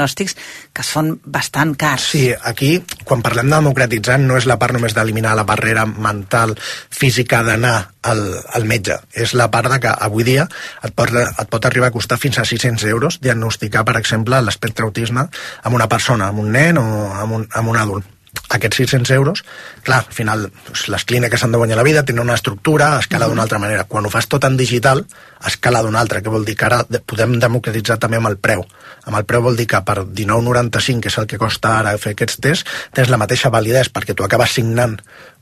[0.73, 2.09] que són bastant cars.
[2.13, 6.55] Sí, aquí, quan parlem de democratitzar, no és la part només d'eliminar la barrera mental,
[6.89, 8.99] física d'anar al, al metge.
[9.13, 10.47] És la part de que avui dia
[10.83, 14.85] et pot, et pot arribar a costar fins a 600 euros diagnosticar, per exemple, l'espectre
[14.85, 15.27] autisme
[15.63, 18.09] amb una persona, amb un nen o amb un, amb un adult
[18.49, 19.43] aquests 600 euros,
[19.83, 23.27] clar, al final doncs, les clíniques han de guanyar la vida, tenen una estructura, escala
[23.27, 23.83] d'una altra manera.
[23.85, 25.05] Quan ho fas tot en digital,
[25.45, 28.65] escala d'una altra, que vol dir que ara de- podem democratitzar també amb el preu.
[29.05, 32.13] Amb el preu vol dir que per 19,95, que és el que costa ara fer
[32.13, 34.99] aquests tests, tens la mateixa validesa, perquè tu acabes signant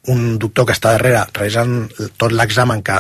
[0.09, 2.95] un doctor que està darrere realitzant tot l'examen que,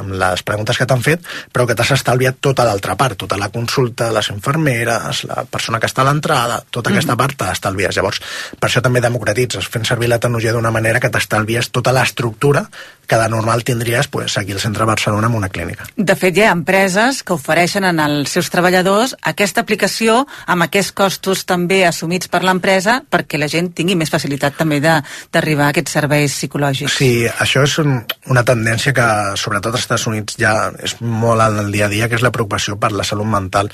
[0.00, 1.20] amb les preguntes que t'han fet,
[1.52, 5.86] però que t'has estalviat tota l'altra part, tota la consulta, les infermeres, la persona que
[5.90, 7.96] està a l'entrada, tota aquesta part t'estalvies.
[7.96, 8.22] Llavors,
[8.58, 12.64] per això també democratitzes, fent servir la tecnologia d'una manera que t'estalvies tota l'estructura
[13.06, 15.84] que de normal tindries pues, aquí al centre de Barcelona en una clínica.
[15.94, 20.90] De fet, hi ha empreses que ofereixen en els seus treballadors aquesta aplicació amb aquests
[20.96, 24.96] costos també assumits per l'empresa perquè la gent tingui més facilitat també de-
[25.30, 26.96] d'arribar a aquests serveis psicològics.
[26.96, 27.98] Sí, això és un,
[28.30, 29.06] una tendència que,
[29.36, 32.32] sobretot als Estats Units, ja és molt en el dia a dia, que és la
[32.34, 33.70] preocupació per la salut mental.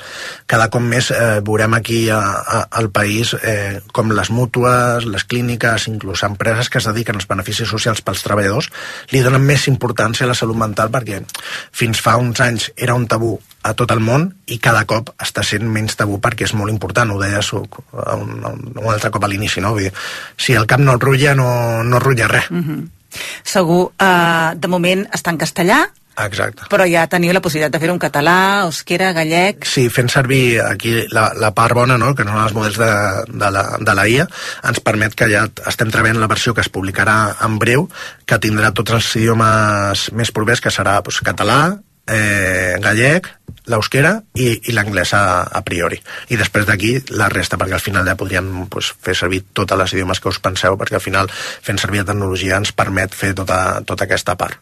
[0.49, 5.25] Cada cop més eh, veurem aquí a, a, al país eh, com les mútues, les
[5.29, 8.69] clíniques, inclús empreses que es dediquen als beneficis socials pels treballadors,
[9.13, 11.23] li donen més importància a la salut mental perquè
[11.71, 15.43] fins fa uns anys era un tabú a tot el món i cada cop està
[15.47, 18.33] sent menys tabú perquè és molt important, ho deies un, un,
[18.75, 19.71] un altre cop a l'inici, no?
[19.75, 19.93] Vull dir,
[20.35, 21.47] si el cap no et rutlla, no,
[21.87, 22.49] no rutlla res.
[22.63, 22.89] Mhm.
[23.45, 25.83] Segur, eh, de moment està en castellà,
[26.17, 26.65] Exacte.
[26.69, 29.65] però ja teniu la possibilitat de fer-ho en català, euskera, gallec...
[29.69, 32.91] Sí, fent servir aquí la, la part bona, no?, que són els models de,
[33.33, 34.27] de, la, de la IA,
[34.69, 37.87] ens permet que ja estem treballant la versió que es publicarà en breu,
[38.25, 41.59] que tindrà tots els idiomes més propers, que serà doncs, català,
[42.07, 43.29] eh, gallec,
[43.71, 45.99] l'euskera i, i l'anglès a, a priori.
[46.29, 49.95] I després d'aquí la resta, perquè al final ja podríem pues, fer servir totes les
[49.95, 53.81] idiomes que us penseu, perquè al final fent servir la tecnologia ens permet fer tota,
[53.87, 54.59] tota aquesta part.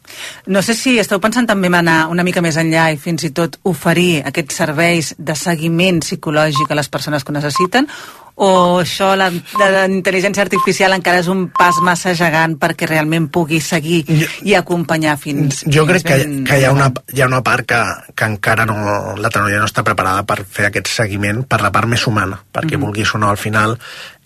[0.48, 3.34] No sé si esteu pensant també en anar una mica més enllà i fins i
[3.36, 7.90] tot oferir aquests serveis de seguiment psicològic a les persones que necessiten
[8.36, 13.28] o això, la, de la intel·ligència artificial encara és un pas massa gegant perquè realment
[13.34, 15.64] pugui seguir Jo- i acompanyar fins...
[15.68, 17.82] Jo crec fins que, ben que hi, ha una, hi ha una part que,
[18.16, 18.78] que encara no,
[19.18, 22.78] la tecnologia no està preparada per fer aquest seguiment per la part més humana, perquè
[22.78, 22.86] mm -hmm.
[22.86, 23.78] vulguis o no, al final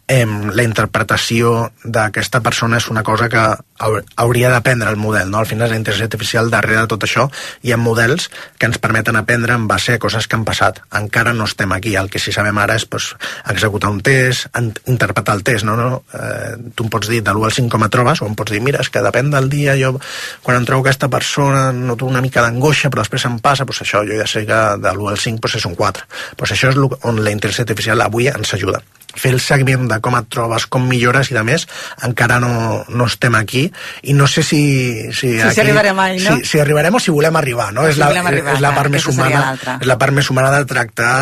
[0.08, 5.40] em, la interpretació d'aquesta persona és una cosa que hau- hauria d'aprendre el model, no?
[5.40, 7.26] Al final la intel·ligència artificial darrere de tot això
[7.66, 10.82] hi ha models que ens permeten aprendre en base a coses que han passat.
[10.94, 13.16] Encara no estem aquí, el que sí sabem ara és pues,
[13.50, 14.46] executar un test,
[14.86, 15.76] interpretar el test, no?
[15.76, 16.04] no?
[16.14, 18.52] Eh, tu em pots dir de l'1 al 5 com et trobes, o em pots
[18.54, 19.96] dir, mira, és que depèn del dia, jo
[20.44, 24.06] quan em trobo aquesta persona noto una mica d'angoixa, però després em passa, doncs això,
[24.06, 26.06] jo ja sé que de l'1 al 5 doncs és un 4.
[26.38, 28.84] Doncs això és on la intel·ligència artificial avui ens ajuda
[29.16, 31.68] fer el seguiment de com et trobes, com millores i de més,
[32.08, 33.66] encara no, no estem aquí
[34.04, 34.62] i no sé si...
[35.16, 36.38] Si, si arribarem mai, no?
[36.40, 37.86] Si, si arribarem o si volem arribar, no?
[37.86, 39.98] O és, si la, arribar, és la clar, part més aquesta seria humana és la
[40.02, 41.14] part més humana de tractar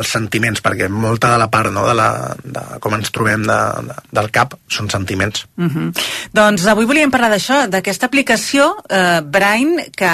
[0.00, 2.10] els sentiments, perquè molta de la part no, de, la,
[2.42, 5.46] de com ens trobem de, de, del cap són sentiments.
[5.56, 5.88] Uh -huh.
[6.34, 10.12] Doncs avui volíem parlar d'això, d'aquesta aplicació eh, Brain que,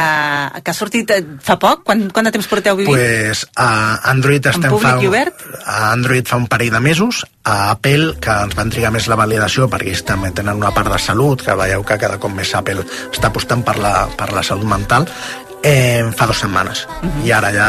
[0.63, 1.85] que ha sortit eh, fa poc.
[1.85, 2.97] Quant, quant de temps porteu vivint?
[2.97, 5.35] Pues a Android estem públic fa, obert?
[5.65, 9.19] a Android fa un parell de mesos, a Apple, que ens van trigar més la
[9.19, 12.55] validació perquè ells també tenen una part de salut, que veieu que cada cop més
[12.55, 15.09] Apple està apostant per la, per la salut mental,
[15.63, 16.85] eh, fa dues setmanes.
[17.25, 17.69] I ara ja...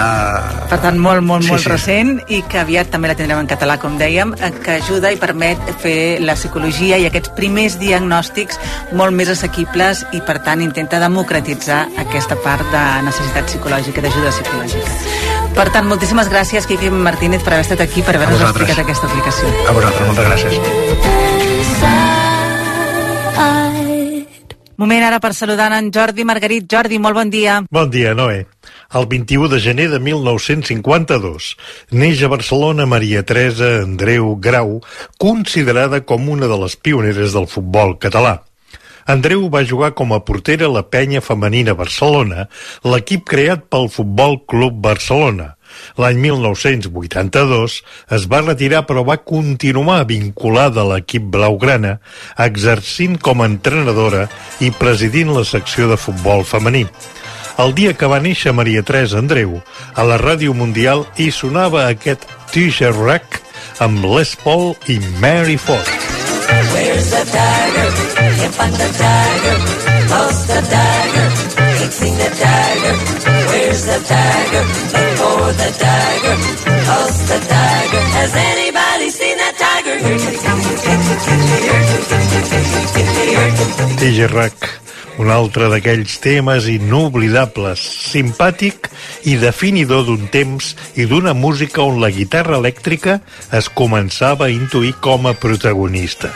[0.69, 1.69] Per tant, molt, molt, Sí, molt sí.
[1.71, 5.19] recent i que aviat també la tindrem en català, com dèiem, eh, que ajuda i
[5.21, 8.59] permet fer la psicologia i aquests primers diagnòstics
[8.97, 15.32] molt més assequibles i, per tant, intenta democratitzar aquesta part de necessitat psicològica, d'ajuda psicològica.
[15.53, 19.51] Per tant, moltíssimes gràcies, Quique Martínez, per haver estat aquí, per haver-nos explicat aquesta aplicació.
[19.69, 20.53] A vosaltres, moltes gràcies.
[24.83, 26.65] Moment ara per saludar en Jordi Margarit.
[26.67, 27.59] Jordi, molt bon dia.
[27.71, 28.47] Bon dia, Noé.
[28.97, 31.51] El 21 de gener de 1952
[31.93, 34.81] neix a Barcelona Maria Teresa Andreu Grau,
[35.21, 38.41] considerada com una de les pioneres del futbol català.
[39.05, 42.47] Andreu va jugar com a portera a la penya femenina Barcelona,
[42.87, 45.53] l'equip creat pel Futbol Club Barcelona.
[45.97, 47.79] L'any 1982
[48.17, 51.97] es va retirar però va continuar vinculada a l'equip blaugrana,
[52.45, 54.27] exercint com a entrenadora
[54.61, 56.85] i presidint la secció de futbol femení.
[57.61, 59.59] El dia que va néixer Maria Teresa Andreu,
[59.93, 63.41] a la Ràdio Mundial hi sonava aquest T-shirt rack
[63.83, 66.12] amb Les Paul i Mary Ford.
[66.73, 67.87] Where's the tiger?
[68.37, 69.57] Can't find the tiger.
[70.13, 71.27] Lost the tiger.
[71.81, 72.95] Ain't seen the tiger.
[73.49, 74.63] Where's the tiger?
[74.93, 76.35] Look for the tiger.
[76.89, 78.01] Lost the tiger.
[78.19, 79.95] Has anybody seen that tiger?
[83.99, 84.82] DJ Rack.
[85.21, 88.89] Un altre d'aquells temes inoblidables, simpàtic
[89.29, 93.19] i definidor d'un temps i d'una música on la guitarra elèctrica
[93.53, 96.33] es començava a intuir com a protagonista.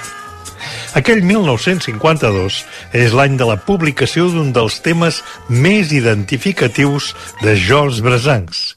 [0.98, 2.64] Aquell 1952
[2.98, 7.14] és l'any de la publicació d'un dels temes més identificatius
[7.44, 8.77] de Georges Brassens,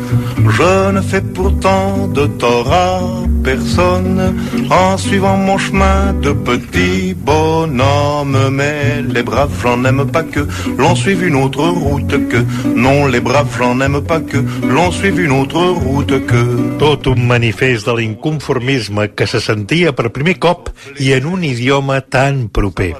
[0.37, 2.99] Je ne fais pourtant de tort à
[3.43, 4.35] personne
[4.69, 8.49] en suivant mon chemin de petit bonhomme.
[8.51, 10.47] Mais les braves, j'en aime pas que
[10.77, 12.45] l'on suive une autre route que.
[12.75, 16.77] Non, les braves, j'en aime pas que l'on suive une autre route que.
[16.77, 20.69] Tot un manifest de l'inconformisme que se sentia per primer cop
[20.99, 22.93] i en un idioma tan proper.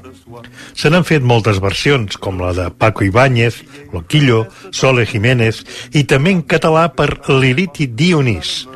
[0.78, 3.58] Se n'han fet moltes versions, com la de Paco Ibáñez,
[3.92, 5.60] Loquillo, Sole Jiménez
[5.98, 8.66] i també en català per Liliti Dionís.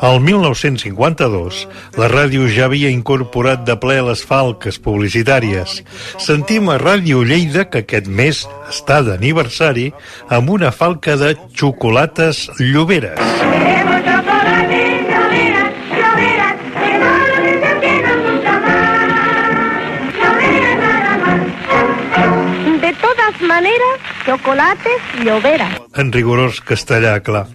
[0.00, 1.66] El 1952,
[2.00, 5.82] la ràdio ja havia incorporat de ple les falques publicitàries.
[6.16, 9.90] Sentim a Ràdio Lleida que aquest mes està d'aniversari
[10.32, 13.20] amb una falca de xocolates lloberes.
[13.20, 14.00] Queremos
[23.60, 23.99] chocolate,
[24.30, 25.80] maneras, chocolates, lloveras.
[25.94, 27.46] En rigorós castellà, clar.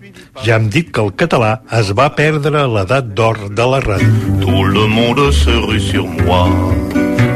[0.44, 4.40] Ja hem dit que el català es va perdre a l'edat d'or de la ràdio.
[4.42, 6.50] Tout le monde se rue sur moi,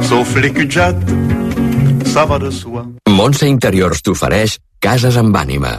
[0.02, 0.70] sauf les cul
[2.06, 2.86] ça va de soi.
[3.08, 5.78] Montse Interiors t'ofereix Cases amb ànima.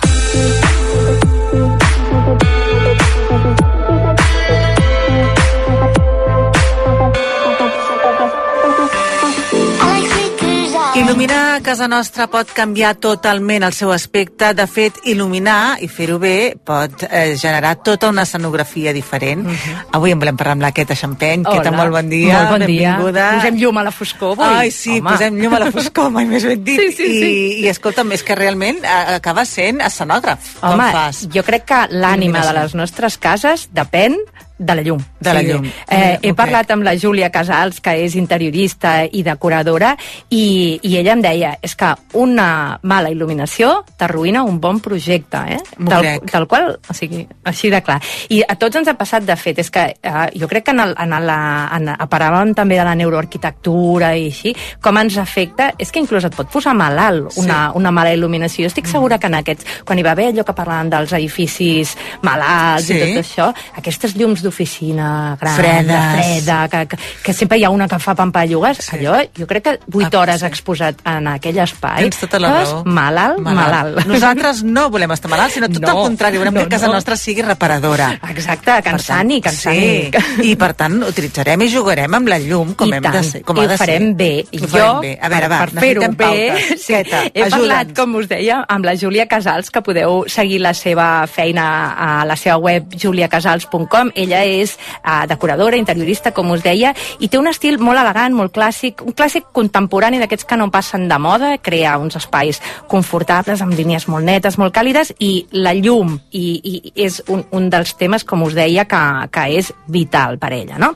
[11.11, 14.53] Il·luminar a casa nostra pot canviar totalment el seu aspecte.
[14.55, 19.43] De fet, il·luminar i fer-ho bé pot eh, generar tota una escenografia diferent.
[19.91, 21.43] Avui en volem parlar amb la Queta Champeny.
[21.43, 21.57] Hola.
[21.57, 22.37] Queta, molt bon dia.
[22.37, 22.93] Molt bon dia.
[22.95, 23.25] Benvinguda.
[23.41, 24.55] Posem llum a la foscor avui.
[24.61, 25.09] Ai, sí, Home.
[25.11, 26.79] posem llum a la foscor, mai més ben dit.
[26.79, 27.33] Sí, sí, sí.
[27.33, 30.61] I, I escolta'm, és que realment acaba sent escenògraf.
[30.61, 31.25] Home, com fas?
[31.27, 34.15] jo crec que l'ànima de les nostres cases depèn
[34.61, 35.01] de la llum.
[35.19, 35.65] De la llum.
[35.89, 39.95] Eh, he Ho parlat amb la Júlia Casals, que és interiorista i decoradora,
[40.29, 41.89] i, i ella em deia, és que
[42.21, 45.61] una mala il·luminació t'arruïna un bon projecte, eh?
[45.79, 47.97] Del, del qual, o sigui, així de clar.
[48.29, 50.85] I a tots ens ha passat, de fet, és que eh, jo crec que en
[50.85, 51.39] el, en la,
[51.79, 54.55] en, parlàvem també de la neuroarquitectura i així,
[54.85, 58.69] com ens afecta, és que inclús et pot posar malalt una, una mala il·luminació.
[58.69, 61.97] Jo estic segura que en aquests, quan hi va haver allò que parlàvem dels edificis
[62.27, 62.97] malalts Sí.
[62.97, 63.51] i tot això,
[63.81, 66.15] aquestes llums d'oficina gran, Fredes.
[66.15, 68.97] freda, que, que, que sempre hi ha una que fa pampallugues, Sí.
[68.99, 70.47] allò, jo crec que 8 Ah, hores sí.
[70.47, 72.85] exposat en aquell espai, Tens tota la estàs raó.
[72.85, 74.07] malalt, malalt.
[74.07, 76.39] Nosaltres no volem estar malalts, sinó tot No, el contrari.
[76.39, 76.95] Volem no, que casa no.
[76.95, 78.19] nostra sigui reparadora.
[78.31, 80.11] Exacte, que ens sani, que ens sani.
[80.11, 80.51] Sí.
[80.51, 83.43] I per tant utilitzarem i jugarem amb la llum com I hem tant, de ser.
[83.45, 84.15] Com i ha de ho farem ser.
[84.17, 84.47] bé.
[84.53, 85.19] Ho jo, farem bé.
[85.23, 86.83] A veure, va, per fer-ho bé, pautes.
[86.85, 90.75] sí, Queta, he parlat, com us deia, amb la Júlia Casals, que podeu seguir la
[90.75, 94.11] seva feina a la seva web juliacasals.com.
[94.15, 98.55] Ella és uh, decoradora, interiorista, com us deia, i té un estil molt elegant, molt
[98.55, 102.61] clàssic, un clàssic contemporani d'aquests que no passen de moda, crea uns espais
[102.91, 107.69] confortables, amb línies molt netes, molt càlides, i la llum i, i és un, un
[107.73, 110.79] dels temes, com us deia, que, que és vital per ella.
[110.81, 110.93] No?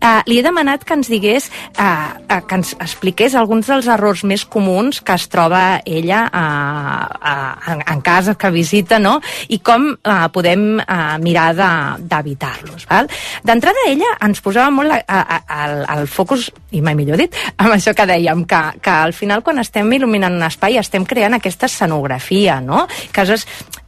[0.00, 4.44] Uh, li he demanat que ens digués, uh, que ens expliqués alguns dels errors més
[4.44, 9.18] comuns que es troba ella uh, uh, en, en casa que visita, no?
[9.48, 12.75] i com uh, podem uh, mirar de- d'evitar-los.
[12.84, 13.08] Val?
[13.46, 15.60] D'entrada, ella ens posava molt la, a, a,
[15.96, 19.62] el, focus, i mai millor dit, amb això que dèiem, que, que al final quan
[19.64, 22.84] estem il·luminant un espai estem creant aquesta escenografia, no?
[23.12, 23.24] Que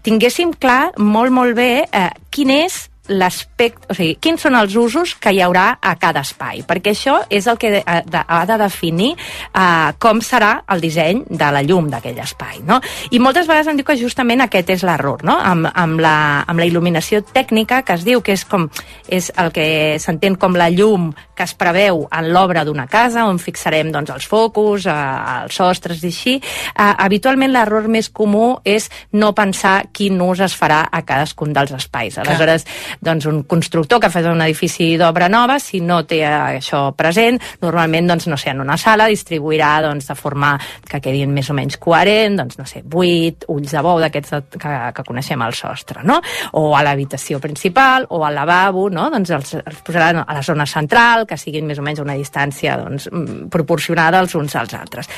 [0.06, 5.14] tinguéssim clar molt, molt bé eh, quin és l'aspecte, o sigui, quins són els usos
[5.20, 8.58] que hi haurà a cada espai, perquè això és el que ha de, ha de
[8.60, 12.80] definir uh, com serà el disseny de la llum d'aquell espai, no?
[13.10, 15.38] I moltes vegades em diu que justament aquest és l'error, no?
[15.38, 18.68] Amb, amb, la, amb la il·luminació tècnica que es diu que és com
[19.08, 23.38] és el que s'entén com la llum que es preveu en l'obra d'una casa, on
[23.38, 24.96] fixarem doncs, els focus, eh,
[25.44, 26.34] els sostres i així.
[26.38, 31.72] Eh, habitualment l'error més comú és no pensar quin ús es farà a cadascun dels
[31.78, 32.18] espais.
[32.18, 32.66] Aleshores,
[33.00, 37.38] doncs, un constructor que fa un edifici d'obra nova, si no té eh, això present,
[37.62, 40.54] normalment, doncs, no sé, en una sala distribuirà doncs, de forma
[40.88, 44.74] que quedin més o menys coherent, doncs, no sé, vuit ulls de bou d'aquests que,
[44.94, 46.20] que coneixem al sostre, no?
[46.58, 49.08] O a l'habitació principal, o al lavabo, no?
[49.14, 52.18] Doncs els, els posaran a la zona central, que siguin més o menys a una
[52.18, 55.10] distància doncs, mm, proporcionada els uns als altres.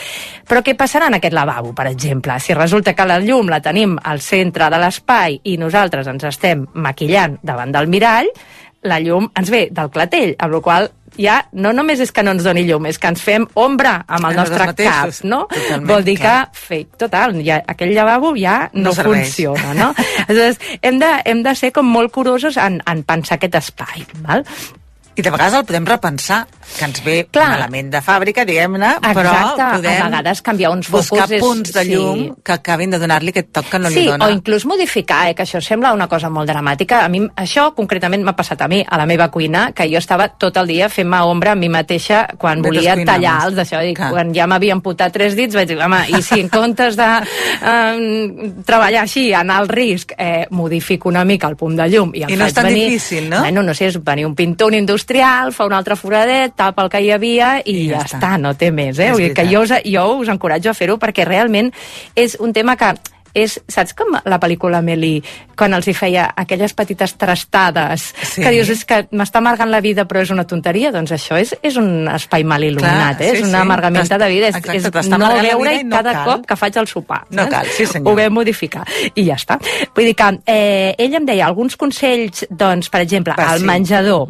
[0.48, 2.38] Però què passarà en aquest lavabo, per exemple?
[2.40, 6.66] Si resulta que la llum la tenim al centre de l'espai i nosaltres ens estem
[6.74, 8.28] maquillant davant del mirall,
[8.82, 10.90] la llum ens ve del clatell, amb la qual
[11.20, 14.24] ja no només és que no ens doni llum, és que ens fem ombra amb
[14.30, 15.42] el A nostre cap, no?
[15.50, 16.46] Totalment, Vol dir clar.
[16.52, 19.26] que fake total, ja, aquell lavabo ja no, No serveix.
[19.26, 19.90] funciona, no?
[20.28, 24.46] Aleshores, hem de, hem de ser com molt curosos en, en pensar aquest espai, val?
[25.20, 26.46] I de vegades el podem repensar,
[26.78, 27.48] que ens ve Clar.
[27.50, 31.72] malament de fàbrica, diguem-ne, però Exacte, a podem vegades canviar uns focus buscar és- punts
[31.74, 31.90] de sí.
[31.92, 34.26] llum que acabin de donar-li aquest toc que no sí, li dona.
[34.26, 37.02] o inclús modificar, eh, que això sembla una cosa molt dramàtica.
[37.04, 40.28] A mi, això concretament m'ha passat a mi, a la meva cuina, que jo estava
[40.28, 43.82] tot el dia fent-me ombra a mi mateixa quan Mentre volia tallar els d'això.
[43.84, 44.10] I Clar.
[44.12, 47.10] quan ja m'havia amputat tres dits vaig dir, home, i si en comptes de
[47.62, 52.22] eh, treballar així, anar al risc, eh, modifico una mica el punt de llum i
[52.22, 52.84] em I no faig és tan venir...
[52.88, 53.40] difícil, no?
[53.40, 55.09] Bueno, no sé, és venir un pintor, un industrial,
[55.52, 58.18] fa un altre foradet, tapa el que hi havia i, I ja ja, està.
[58.20, 58.98] està, no té més.
[58.98, 59.10] Eh?
[59.12, 61.72] Vull dir que jo us, jo us encoratjo a fer-ho perquè realment
[62.14, 62.94] és un tema que
[63.32, 65.20] és, saps com la pel·lícula Meli,
[65.54, 68.42] quan els hi feia aquelles petites trastades, Sí.
[68.42, 71.54] que dius, és que m'està amargant la vida però és una tonteria, doncs això és,
[71.62, 73.30] és un espai mal il·luminat, Clar, eh?
[73.30, 73.48] sí, és sí.
[73.48, 76.24] una amargamenta T'està- de vida, és, exacte, és no veure i i no cada cal.
[76.26, 77.20] cop que faig el sopar.
[77.30, 77.54] No saps?
[77.54, 78.12] cal, sí, senyor.
[78.12, 78.82] Ho vam modificar
[79.14, 79.60] i ja està.
[79.94, 83.64] Vull dir que eh, ell em deia alguns consells, doncs, per exemple, Va, al sí.
[83.64, 84.26] menjador,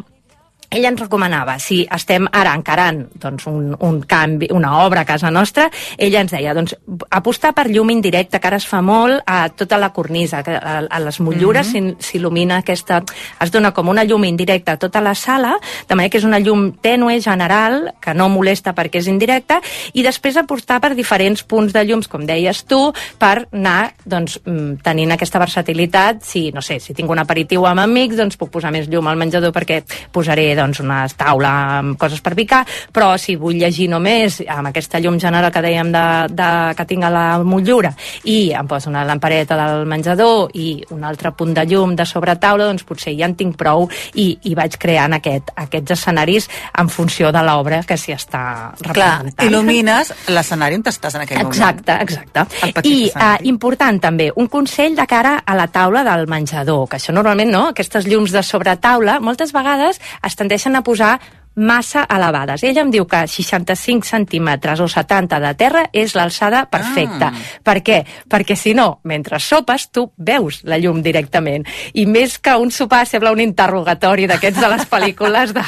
[0.71, 5.31] ell ens recomanava, si estem ara encarant doncs, un, un canvi, una obra a casa
[5.31, 5.67] nostra,
[5.97, 6.75] ell ens deia doncs,
[7.11, 11.01] apostar per llum indirecta, que ara es fa molt a tota la cornisa, a, a
[11.03, 11.97] les motllures mm -hmm.
[11.99, 13.03] s'il·lumina aquesta...
[13.41, 16.39] es dona com una llum indirecta a tota la sala, de manera que és una
[16.39, 19.61] llum tènue, general, que no molesta perquè és indirecta,
[19.93, 24.81] i després apostar per diferents punts de llums, com deies tu, per anar doncs, mm,
[24.83, 26.23] tenint aquesta versatilitat.
[26.23, 29.17] Si, no sé, si tinc un aperitiu amb amics, doncs puc posar més llum al
[29.17, 34.41] menjador perquè posaré doncs, una taula amb coses per picar, però si vull llegir només
[34.47, 37.93] amb aquesta llum general que dèiem de, de, que tinc a la motllura
[38.29, 42.35] i em poso una lampareta del menjador i un altre punt de llum de sobre
[42.41, 46.47] taula, doncs potser ja en tinc prou i, i vaig creant aquest, aquests escenaris
[46.79, 48.43] en funció de l'obra que s'hi està
[48.81, 49.47] Clar, representant.
[49.47, 51.53] il·lumines l'escenari on estàs en aquell moment.
[51.55, 52.45] Exacte, exacte.
[52.87, 57.15] I uh, important també, un consell de cara a la taula del menjador, que això
[57.15, 61.13] normalment, no?, aquestes llums de sobre taula, moltes vegades es tendeixen a posar
[61.55, 62.63] massa elevades.
[62.63, 67.31] Ella em diu que 65 centímetres o 70 de terra és l'alçada perfecta.
[67.31, 67.45] Ah.
[67.63, 67.99] Per què?
[68.31, 71.65] Perquè si no, mentre sopes, tu veus la llum directament.
[71.93, 75.65] I més que un sopar sembla un interrogatori d'aquests de les pel·lícules de,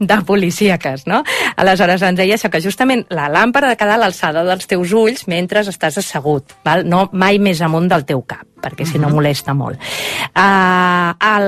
[0.00, 1.22] de policíaques, no?
[1.56, 4.94] Aleshores ens deia això, que justament la làmpara ha de quedar a l'alçada dels teus
[4.96, 6.86] ulls mentre estàs assegut, val?
[6.88, 9.80] no mai més amunt del teu cap perquè si no molesta molt.
[10.36, 11.46] Uh, al,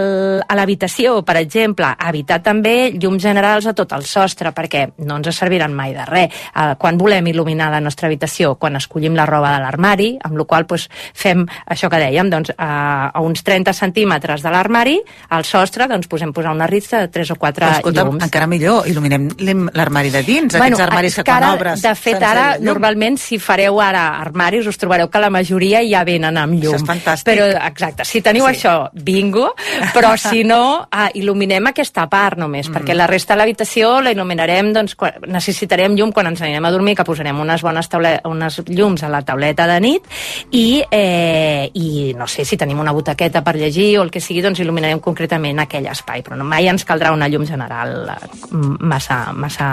[0.48, 3.26] a l'habitació, per exemple, evitar també llums
[3.62, 6.34] generals a tot el sostre, perquè no ens serviran mai de res.
[6.54, 8.56] Uh, quan volem il·luminar la nostra habitació?
[8.60, 12.52] Quan escollim la roba de l'armari, amb la qual pues, fem això que dèiem, doncs,
[12.52, 14.98] uh, a uns 30 centímetres de l'armari,
[15.30, 18.24] al sostre, doncs, posem posar una ritza de 3 o 4 Però, escolta, llums.
[18.24, 19.28] encara millor, il·luminem
[19.74, 21.82] l'armari de dins, aquests armaris que, quan obres...
[21.82, 22.66] De fet, ara, la llum.
[22.72, 26.74] normalment, si fareu ara armaris, us trobareu que la majoria ja venen amb llum.
[26.76, 27.30] Això és fantàstic.
[27.32, 28.56] Però, exacte, si teniu Sí.
[28.56, 29.52] això, bingo,
[29.94, 32.74] però si no, ah, il·luminem aquesta part només, mm.
[32.74, 36.70] perquè la resta de l'habitació la il·luminarem, doncs, quan, necessitarem llum quan ens anirem a
[36.72, 40.08] dormir, que posarem unes bones taule, unes llums a la tauleta de nit,
[40.52, 44.42] i, eh, i no sé, si tenim una butaqueta per llegir o el que sigui,
[44.42, 48.32] doncs il·luminarem concretament aquell espai, però no, mai ens caldrà una llum general eh,
[48.80, 49.68] massa, massa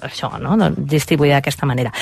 [0.00, 0.56] això, no?
[0.56, 1.92] doncs, distribuïda d'aquesta manera.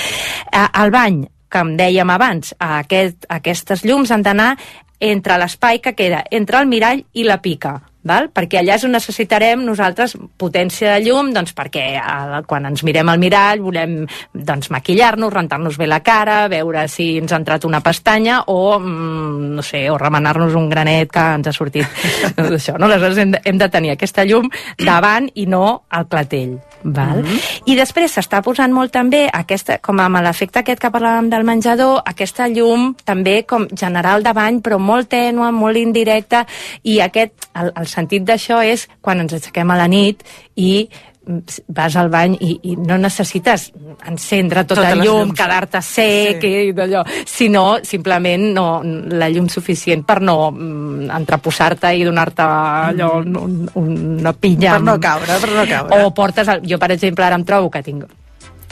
[0.53, 4.55] Al bany, que em dèiem abans, aquest, aquestes llums han d'anar
[5.01, 8.31] entre l'espai que queda entre el mirall i la pica, val?
[8.35, 13.09] perquè allà és on necessitarem nosaltres potència de llum, doncs perquè eh, quan ens mirem
[13.09, 13.97] al mirall volem
[14.33, 19.53] doncs, maquillar-nos, rentar-nos bé la cara, veure si ens ha entrat una pestanya o, mm,
[19.57, 21.87] no sé, o remenar-nos un granet que ens ha sortit
[22.37, 22.87] això, no?
[22.87, 26.59] Aleshores hem de, hem de tenir aquesta llum davant i no al clatell.
[26.83, 27.19] Val?
[27.21, 27.63] Mm -hmm.
[27.67, 32.03] I després s'està posant molt també, aquesta, com amb l'efecte aquest que parlàvem del menjador,
[32.05, 36.47] aquesta llum també com general de bany, però molt tènua, molt indirecta,
[36.83, 40.23] i aquest, el, el sentit d'això és quan ens aixequem a la nit
[40.57, 40.89] i
[41.27, 43.69] mm, vas al bany i, i no necessites
[44.09, 46.53] encendre tota el les llum, quedar-te sec Sí.
[46.71, 48.67] i d'allò, sinó simplement no,
[49.11, 54.79] la llum suficient per no mm, entreposar-te i donar-te allò un, un, una pinya.
[54.79, 56.01] Per no caure, per no caure.
[56.05, 56.49] o portes...
[56.49, 56.65] El...
[56.71, 58.09] Jo, per exemple, ara em trobo que tinc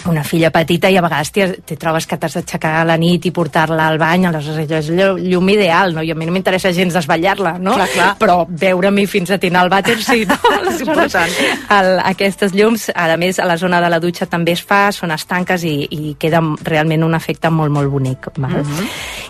[0.07, 3.26] una filla petita i a vegades te, te trobes que t'has d'aixecar a la nit
[3.26, 6.05] i portar-la al bany, aleshores és llum, ideal, no?
[6.07, 7.74] I a mi no m'interessa gens desvetllar-la, no?
[7.74, 8.11] Clar, clar.
[8.20, 10.38] Però veure-m'hi fins a tinar el vàter sí, no?
[10.70, 11.34] És important.
[11.74, 15.12] El, aquestes llums, a més, a la zona de la dutxa també es fa, són
[15.14, 18.30] estanques i, i queda realment un efecte molt, molt bonic.
[18.38, 18.62] Val?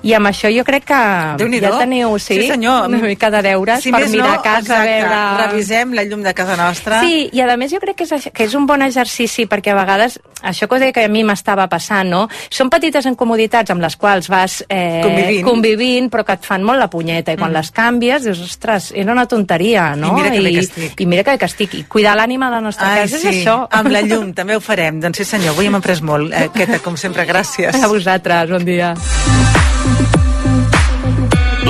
[0.02, 1.00] I amb això jo crec que
[1.38, 2.88] ja teniu, sí, Sí, senyor.
[2.88, 5.46] una mica de deures Si per mirar no, a casa, exacte, veure...
[5.46, 7.00] revisem la llum de casa nostra.
[7.02, 9.78] Sí, i a més jo crec que és, que és un bon exercici perquè a
[9.78, 12.24] vegades, això que us deia que a mi m'estava passant, no?
[12.50, 15.44] Són petites incomoditats amb les quals vas eh, Convivint.
[15.46, 19.12] convivint, però que et fan molt la punyeta, i quan les canvies dius, ostres, era
[19.12, 20.08] una tonteria, no?
[20.08, 21.00] I mira que bé que estic.
[21.00, 21.74] I mira que bé que estic.
[21.74, 23.68] I cuidar l'ànima de la nostra Ai, casa sí, és això.
[23.70, 24.98] amb la llum també ho farem.
[25.00, 26.32] Doncs sí senyor, avui hem après molt.
[26.32, 27.76] Eh, Queta, com sempre, gràcies.
[27.82, 28.94] A vosaltres, bon dia.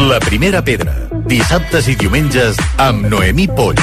[0.09, 0.95] La primera pedra.
[1.29, 3.83] Dissabtes i diumenges amb Noemí Polls.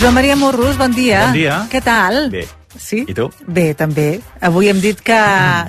[0.00, 1.26] Joan Maria Morrus, bon dia.
[1.28, 1.58] Bon dia.
[1.68, 2.30] Què tal?
[2.32, 2.46] Bé.
[2.80, 3.02] Sí?
[3.10, 3.26] I tu?
[3.50, 4.20] Bé, també.
[4.46, 5.18] Avui hem dit que,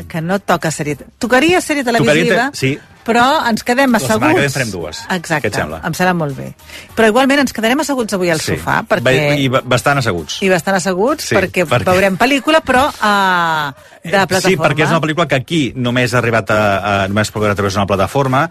[0.08, 0.96] que no toca sèrie...
[1.20, 2.70] Tocaria sèrie televisiva, Tocaria te- sí.
[3.04, 4.14] però ens quedem La asseguts.
[4.14, 5.02] setmana que ve farem dues.
[5.18, 5.50] Exacte.
[5.50, 5.80] Què et sembla?
[5.90, 6.52] Em serà molt bé.
[6.96, 9.18] Però igualment ens quedarem asseguts avui al sofà, perquè...
[9.42, 10.38] I ba- bastant asseguts.
[10.46, 14.47] I bastant asseguts, Sí, perquè, perquè- veurem pel·lícula, però uh, de plataforma.
[14.47, 17.54] Sí, perquè és una pel·lícula que aquí només ha arribat a, a només pot veure
[17.54, 18.47] a través d'una plataforma,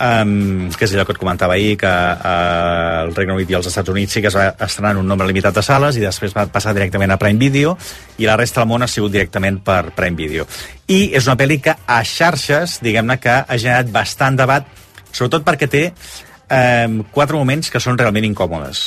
[0.00, 3.68] um, que és allò que et comentava ahir, que uh, el Regne Unit i els
[3.70, 6.34] Estats Units sí que es va estrenar en un nombre limitat de sales i després
[6.36, 7.76] va passar directament a Prime Video
[8.18, 10.46] i la resta del món ha sigut directament per Prime Video.
[10.88, 14.68] I és una pel·li que a xarxes, diguem-ne que ha generat bastant debat,
[15.10, 18.86] sobretot perquè té um, quatre moments que són realment incòmodes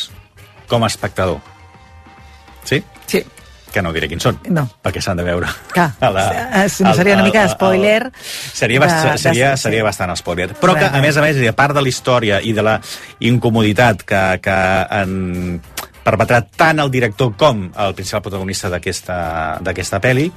[0.69, 1.39] com a espectador.
[2.63, 2.83] Sí?
[3.09, 3.23] Sí.
[3.73, 4.63] Que no diré quins són, No.
[4.83, 5.47] perquè s'han de veure.
[5.73, 8.11] Clar, A la- eh, si no seria una mica spoiler
[8.53, 9.63] Seria, de- bast de- seria, sí.
[9.63, 10.55] seria bastant spoiler.
[10.59, 12.79] Però que, a més a més, a part de la història i de la
[13.19, 14.55] incomoditat que, que
[14.89, 15.61] han
[16.03, 20.29] perpetrat tant el director com el principal protagonista d'aquesta pel·li,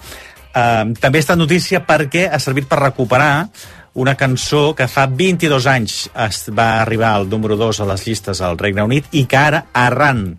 [0.52, 3.46] eh, també estat notícia perquè ha servit per recuperar
[3.94, 5.96] una cançó que fa 22 anys
[6.28, 9.66] es va arribar al número 2 a les llistes al Regne Unit i que ara,
[9.72, 10.38] arran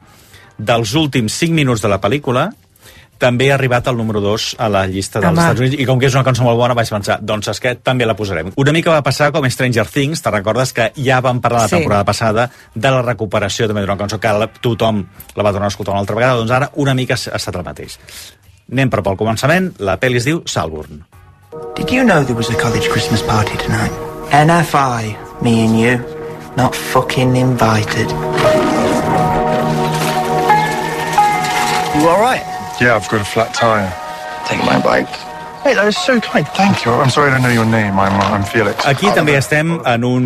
[0.58, 2.48] dels últims 5 minuts de la pel·lícula,
[3.20, 5.42] també ha arribat al número 2 a la llista dels Home.
[5.42, 7.76] Estats Units i com que és una cançó molt bona vaig pensar, doncs és que
[7.76, 8.52] també la posarem.
[8.58, 11.76] Una mica va passar com Stranger Things, te recordes que ja vam parlar la Sí.
[11.78, 15.06] temporada passada de la recuperació també d'una cançó que la, tothom
[15.36, 17.64] la va tornar a escoltar una altra vegada, doncs ara una mica ha estat el
[17.64, 17.98] mateix.
[18.72, 21.04] Anem però pel començament, la pel·li es diu Salburn.
[21.76, 23.92] Did you know there was a college Christmas party tonight?
[24.32, 26.00] NFI, me and you,
[26.58, 28.10] not fucking invited.
[31.96, 32.44] You alright?
[32.82, 33.92] Yeah, I've got a flat tire.
[34.48, 35.10] Take my bike.
[35.64, 36.46] Hey, that is so kind.
[36.60, 36.92] Thank you.
[36.92, 37.98] I'm sorry I don't know your name.
[37.98, 38.84] I'm, uh, I'm Felix.
[38.86, 40.26] Aquí també estem en un,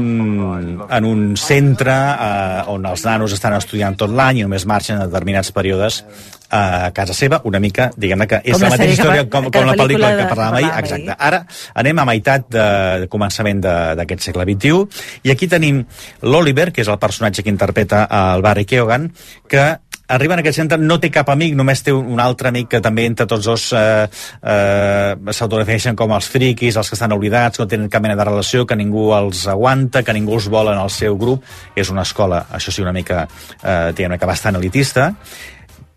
[0.89, 5.05] en un centre eh, on els nanos estan estudiant tot l'any i només marxen en
[5.11, 8.89] determinats períodes eh, a casa seva, una mica, diguem-ne que és Com la la mateixa
[8.89, 10.83] que història va- com, que com la la pel·lícula que de- parlàvem que ahir.
[10.87, 11.17] Exacte.
[11.29, 11.43] Ara
[11.83, 12.65] anem a meitat de,
[13.05, 15.83] de començament de- d'aquest segle XXI i aquí tenim
[16.25, 19.11] l'Oliver, que és el personatge que interpreta el Barry Keoghan,
[19.47, 19.67] que
[20.07, 23.05] arriba en aquest centre, no té cap amic, només té un, altre amic que també
[23.09, 27.71] entre tots dos eh, eh, s'autodefineixen com els friquis, els que estan oblidats, que no
[27.71, 30.93] tenen cap mena de relació, que ningú els aguanta, que ningú els vol en el
[30.93, 31.43] seu grup.
[31.75, 33.25] És una escola, això sí, una mica,
[33.61, 35.11] eh, diguem que bastant elitista,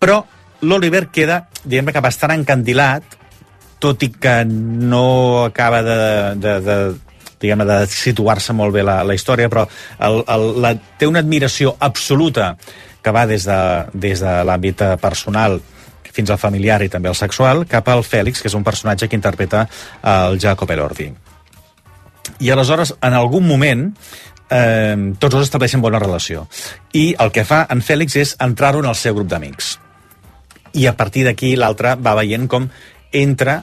[0.01, 0.23] però
[0.67, 3.17] l'Oliver queda, diguem que bastant encandilat,
[3.81, 6.01] tot i que no acaba de,
[6.37, 6.77] de, de
[7.41, 9.65] diguem de situar-se molt bé la, la història, però
[10.05, 12.53] el, el, la, té una admiració absoluta
[13.03, 13.61] que va des de,
[13.93, 15.61] des de l'àmbit eh, personal
[16.11, 19.17] fins al familiar i també al sexual, cap al Fèlix, que és un personatge que
[19.17, 19.67] interpreta
[20.03, 21.07] el Jacob Elordi.
[22.41, 23.87] I aleshores, en algun moment,
[24.51, 26.49] eh, tots dos estableixen bona relació.
[26.93, 29.79] I el que fa en Fèlix és entrar-ho en el seu grup d'amics.
[30.75, 32.69] I a partir d'aquí l'altre va veient com
[33.13, 33.63] entra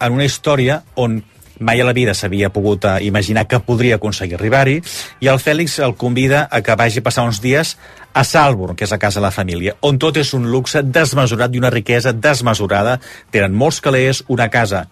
[0.00, 1.22] en una història on
[1.60, 4.80] mai a la vida s'havia pogut eh, imaginar que podria aconseguir arribar-hi,
[5.20, 7.76] i el Fèlix el convida a que vagi a passar uns dies
[8.14, 11.54] a Salburn, que és a casa de la família, on tot és un luxe desmesurat
[11.54, 12.98] i una riquesa desmesurada.
[13.34, 14.86] Tenen molts calés, una casa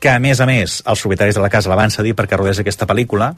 [0.00, 2.62] que, a més a més, els propietaris de la casa la van cedir perquè rodés
[2.62, 3.34] aquesta pel·lícula,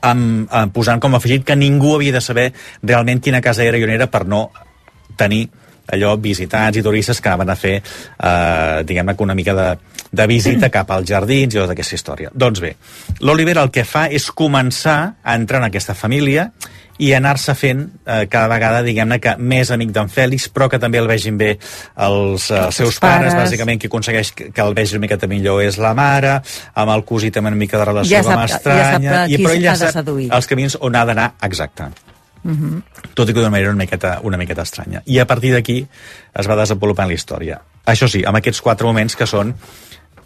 [0.00, 2.52] amb, amb, posant com a afegit que ningú havia de saber
[2.82, 4.48] realment quina casa era i on era per no
[5.16, 5.48] tenir
[5.92, 9.68] allò visitants i turistes que anaven a fer eh, diguem-ne una mica de,
[10.10, 12.30] de visita cap als jardins i tota aquesta història.
[12.34, 12.74] Doncs bé,
[13.20, 16.50] l'Oliver el que fa és començar a entrar en aquesta família
[16.98, 20.98] i anar-se fent eh, cada vegada, diguem-ne, que més amic d'en Fèlix, però que també
[20.98, 23.36] el vegin bé els, eh, els seus pares, pares.
[23.44, 26.40] bàsicament, qui aconsegueix que, que el vegi una miqueta millor és la mare,
[26.74, 29.26] amb el cosí també una mica de relació Ja sap- a ja sap estranya, a
[29.30, 30.26] qui i però ell ja sap seduir.
[30.34, 31.86] els camins on ha d'anar exacte
[32.42, 32.82] Mhm.
[33.14, 35.02] tot i que d'una manera una miqueta, una miqueta estranya.
[35.06, 35.86] I a partir d'aquí
[36.34, 37.60] es va desenvolupant la història.
[37.86, 39.54] Això sí, amb aquests quatre moments que són,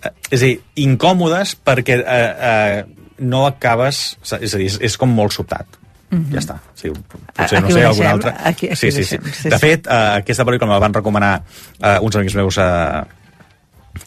[0.03, 2.85] eh, és a dir, incòmodes perquè eh, eh,
[3.19, 4.19] no acabes...
[4.41, 5.67] És a dir, és, és com molt sobtat.
[6.11, 6.33] Mhm.
[6.35, 6.59] Ja està.
[6.75, 8.31] Sí, potser, no aquí sé, ho algun deixem, altre...
[8.45, 9.17] aquí- aquí sí, sí, sí.
[9.17, 9.61] deixem, sí, De sí.
[9.67, 11.43] fet, eh, aquesta pel·lícula me la van recomanar
[11.81, 13.03] eh, uns amics meus eh,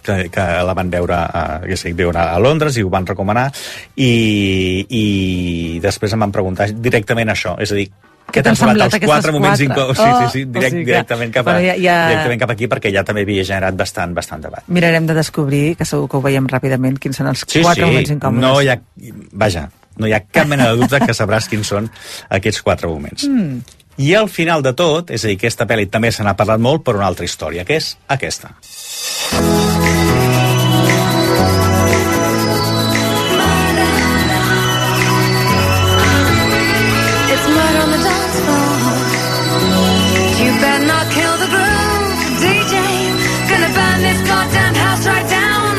[0.04, 3.06] que, que la van veure a, que sé, viuen a, a Londres i ho van
[3.06, 3.52] recomanar
[3.96, 7.88] i, i després em van preguntar directament això, és a dir,
[8.34, 9.68] què t'han semblat els quatre moments quatre?
[9.70, 10.00] incòmodes?
[10.02, 12.68] Sí, sí, sí, Oh, direct, o sigui directament, cap a, ja- ja- directament cap aquí
[12.72, 14.66] perquè ja també havia generat bastant, bastant debat.
[14.68, 17.90] Mirarem de descobrir, que segur que ho veiem ràpidament, quins són els Sí, quatre sí,
[17.92, 18.42] moments incòmodes.
[18.42, 18.80] no hi ha...
[19.46, 19.68] Vaja,
[20.02, 21.88] no hi ha cap mena de dubte que sabràs quins són
[22.30, 23.30] aquests quatre moments.
[23.30, 23.62] Mm.
[24.04, 26.82] I al final de tot, és a dir, aquesta pel·li també se n'ha parlat molt
[26.84, 28.50] per una altra història, que és aquesta.
[28.60, 29.15] It's
[37.56, 38.76] murder on the dance floor.
[40.44, 42.74] You better not kill the groove, DJ.
[43.50, 45.74] Gonna burn this goddamn house right down.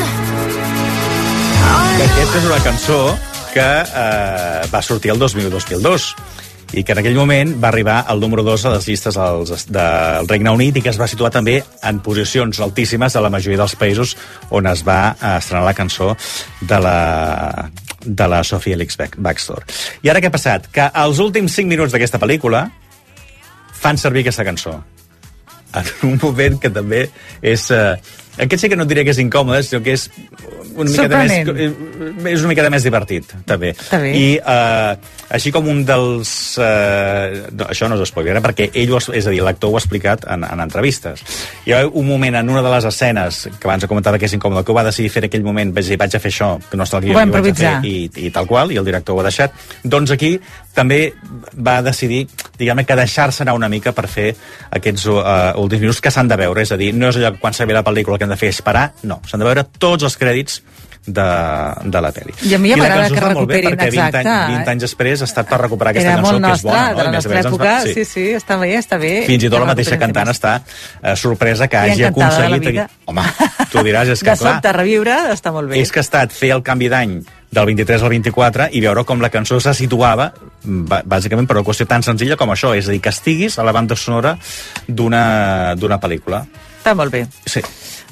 [1.97, 3.01] Que aquesta és una cançó
[3.55, 3.69] que
[4.05, 6.11] eh, va sortir el 2000-2002
[6.75, 10.29] i que en aquell moment va arribar al número 2 a les llistes dels, del
[10.29, 13.77] Regne Unit i que es va situar també en posicions altíssimes de la majoria dels
[13.79, 14.17] països
[14.51, 16.15] on es va estrenar la cançó
[16.61, 17.71] de la,
[18.03, 19.63] de la Sophie Elix Baxter.
[20.03, 20.69] I ara què ha passat?
[20.73, 22.67] Que als últims 5 minuts d'aquesta pel·lícula
[23.77, 24.81] fan servir aquesta cançó
[25.77, 27.07] en un moment que també
[27.43, 27.71] és...
[27.71, 27.97] Eh,
[28.37, 30.09] aquest sí que no et diré que és incòmode, sinó que és
[30.77, 32.27] una miqueta més, Sorprenent.
[32.29, 33.73] és una miqueta més divertit, també.
[33.73, 34.11] Està bé.
[34.13, 36.31] I eh, així com un dels...
[36.63, 39.83] Eh, no, això no és spoiler, perquè ell, ho, és a dir, l'actor ho ha
[39.83, 41.25] explicat en, en entrevistes.
[41.67, 44.67] Hi ha un moment en una de les escenes, que abans comentava que és incòmode,
[44.67, 46.79] que ho va decidir fer en aquell moment, vaig dir, vaig a fer això, que
[46.79, 47.97] no està al guió, Ho vaig a fer, i,
[48.29, 49.57] i tal qual, i el director ho ha deixat.
[49.85, 50.37] Doncs aquí
[50.77, 51.01] també
[51.57, 52.27] va decidir,
[52.61, 54.29] diguem que deixar-se anar una mica per fer
[54.77, 56.67] aquests uh, últims minuts que s'han de veure.
[56.67, 58.91] És a dir, no és allò quan s'ha la pel·lícula que hem de fer esperar,
[59.07, 59.21] no.
[59.27, 60.61] S'han de veure tots els crèdits
[61.07, 61.23] de,
[61.87, 62.33] de la pel·li.
[62.51, 64.29] I a mi ja m'agrada que molt bé, recuperin, perquè 20, exacte.
[64.35, 66.73] anys, 20 anys després ha estat per recuperar aquesta Era cançó, molt que és nostra,
[66.73, 66.89] bona.
[66.91, 66.97] no?
[66.99, 67.65] de la nostra època.
[67.77, 69.13] va- Sí, sí, està bé, està bé.
[69.29, 70.55] Fins i tot Que la mateixa recuperin cantant està
[71.03, 72.83] eh, sorpresa que I hagi de aconseguit...
[73.07, 73.23] Home,
[73.71, 75.79] tu diràs, és que De clar, sobte reviure està molt bé.
[75.81, 77.21] és que ha estat fer el canvi d'any
[77.57, 80.33] del 23 al 24 i veure com la cançó se situava
[80.65, 83.63] bà- bàsicament per una qüestió tan senzilla com això, és a dir, que estiguis a
[83.65, 84.35] la banda sonora
[84.89, 86.43] d'una pel·lícula.
[86.83, 87.27] Està molt bé.
[87.47, 87.63] Sí.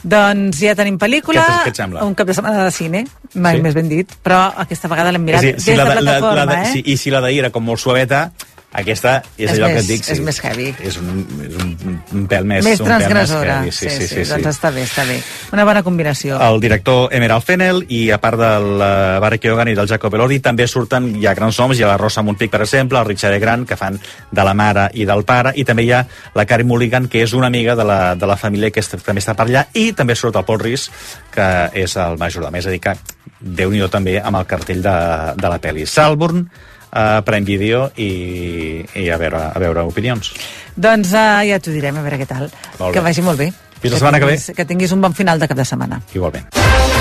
[0.04, 2.04] Doncs ja tenim pel·lícula, Què et- què et sembla?
[2.04, 3.62] un cap de setmana de cine, mai Sí?
[3.62, 6.00] més ben dit, però aquesta vegada l'hem mirat a dir, des si la, de- la,
[6.00, 6.72] plataforma, la, de, eh?
[6.72, 8.30] si, I si la d'ahir era com molt suaveta,
[8.74, 10.08] aquesta és, És allò més- que et dic.
[10.10, 10.68] és més heavy.
[10.82, 12.64] És un, és un, un pèl més...
[12.66, 13.58] més un pèl transgressora.
[13.62, 15.20] heavy, sí, sí, sí, sí, Doncs està bé, està bé.
[15.54, 16.40] Una bona combinació.
[16.42, 20.40] el director Emerald Fennell i a part del uh, Barry Keoghan i del Jacob Elordi
[20.44, 23.34] també surten, hi ha grans noms, hi ha la Rosa Montpic per exemple, el Richard
[23.34, 23.38] E.
[23.44, 23.98] Grant que fan
[24.30, 26.04] de la mare i del pare i també hi ha
[26.34, 29.20] la Carey Mulligan que és una amiga de la, de la família que est- també
[29.22, 30.90] està per allà i també surt el Paul Rhys
[31.34, 32.96] que és el majordom, és a dir que
[33.40, 34.94] déu nhi també amb el cartell de,
[35.36, 36.46] de la pel·li Salburn,
[36.94, 40.32] uh, Prime Video i, i a, veure, a veure opinions
[40.74, 42.48] Doncs uh, ja t'ho direm, a veure què tal.
[42.90, 43.52] Que vagi molt bé.
[43.82, 44.38] Fins la setmana que ve.
[44.38, 46.00] tinguis, Que tinguis un bon final de cap de setmana.
[46.14, 46.93] igualment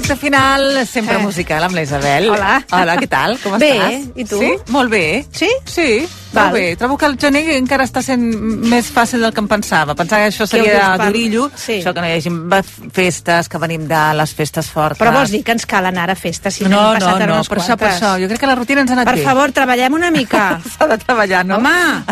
[0.00, 1.18] Recte final, sempre Eh.
[1.18, 2.30] musical amb la Isabel.
[2.30, 2.64] Hola.
[2.72, 3.38] Hola, què tal?
[3.42, 4.12] Com Bé, estàs?
[4.16, 4.38] i tu?
[4.40, 4.52] Sí?
[4.68, 5.26] Molt bé.
[5.30, 5.46] Sí?
[5.66, 6.44] Sí, Val.
[6.46, 6.76] molt bé.
[6.76, 8.22] Trobo que el gener encara està sent
[8.64, 9.94] més fàcil del que em pensava.
[9.94, 11.04] Pensava que això seria parlar?
[11.06, 11.82] d'orillo, Sí.
[11.82, 12.30] això que no hi hagi
[12.90, 14.98] festes, que venim de les festes fortes.
[14.98, 17.34] Però vols dir que ens cal anar a festes si No, no, passat ara no,
[17.34, 18.00] unes per això, per quantes?
[18.02, 18.22] això.
[18.22, 19.22] Jo crec que la rutina ens ha anat Per bé.
[19.22, 20.60] favor, treballem una mica.
[20.78, 21.56] S'ha de treballar, no?
[21.56, 22.04] Home,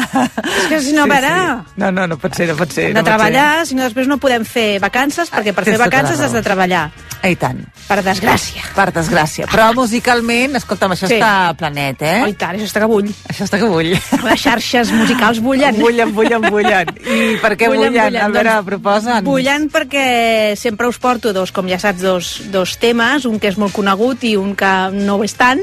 [0.61, 1.65] és que si no, a veure...
[1.77, 2.89] No, no, no pot ser, no pot ser.
[2.89, 5.79] Hem no de treballar, si no després no podem fer vacances, perquè per Tens fer
[5.79, 6.91] tota vacances has de treballar.
[7.25, 7.65] I tant.
[7.87, 8.63] Per desgràcia.
[8.77, 9.47] Per desgràcia.
[9.49, 11.15] Però musicalment, escolta'm, això Sí.
[11.17, 12.21] està planet, eh?
[12.25, 13.09] Oh, i tant, això està que bull.
[13.29, 13.95] Això està que bull.
[14.25, 15.79] Les xarxes musicals bullen.
[15.79, 16.89] Bullen, bullen, bullen.
[17.07, 17.97] I per què bullen?
[17.99, 19.25] A veure, Doncs, proposen.
[19.25, 23.57] Bullen perquè sempre us porto dos, com ja saps, dos, dos temes, un que és
[23.57, 25.61] molt conegut i un que no ho és tant,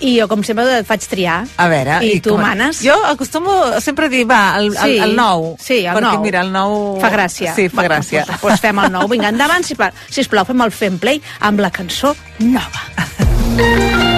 [0.00, 1.40] i jo, com sempre, et faig triar.
[1.58, 1.98] A veure...
[2.06, 2.82] I, tu com- manes.
[2.84, 4.98] Jo acostumo sempre a dir, va, el, el, Sí.
[5.08, 5.56] el nou.
[5.60, 6.22] Sí, el perquè, nou.
[6.24, 7.00] mira, el nou...
[7.02, 7.54] Fa gràcia.
[7.56, 8.24] Sí, fa gràcia.
[8.28, 9.08] Doncs pues fem el nou.
[9.10, 12.86] Vinga, endavant, sisplau, sisplau fem el Fem Play amb la cançó nova.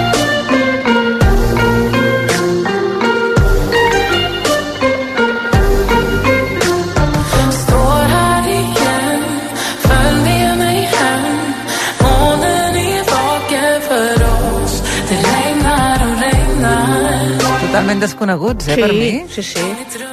[17.91, 19.25] Totalment desconeguts, eh, sí, per mi.
[19.27, 19.63] Sí, sí.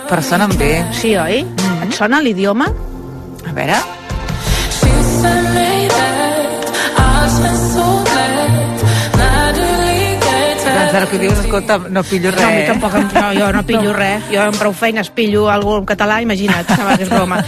[0.08, 0.82] Però sonen bé.
[0.90, 1.44] Sí, oi?
[1.44, 1.84] Mm.
[1.86, 2.66] Et sona l'idioma?
[3.46, 3.76] A veure...
[10.78, 12.42] Doncs ara que dius, escolta, no pillo res.
[12.42, 14.26] No, a mi tampoc, no, jo no pillo res.
[14.32, 17.42] Jo amb prou feines pillo algú en català, imagina't, que és broma.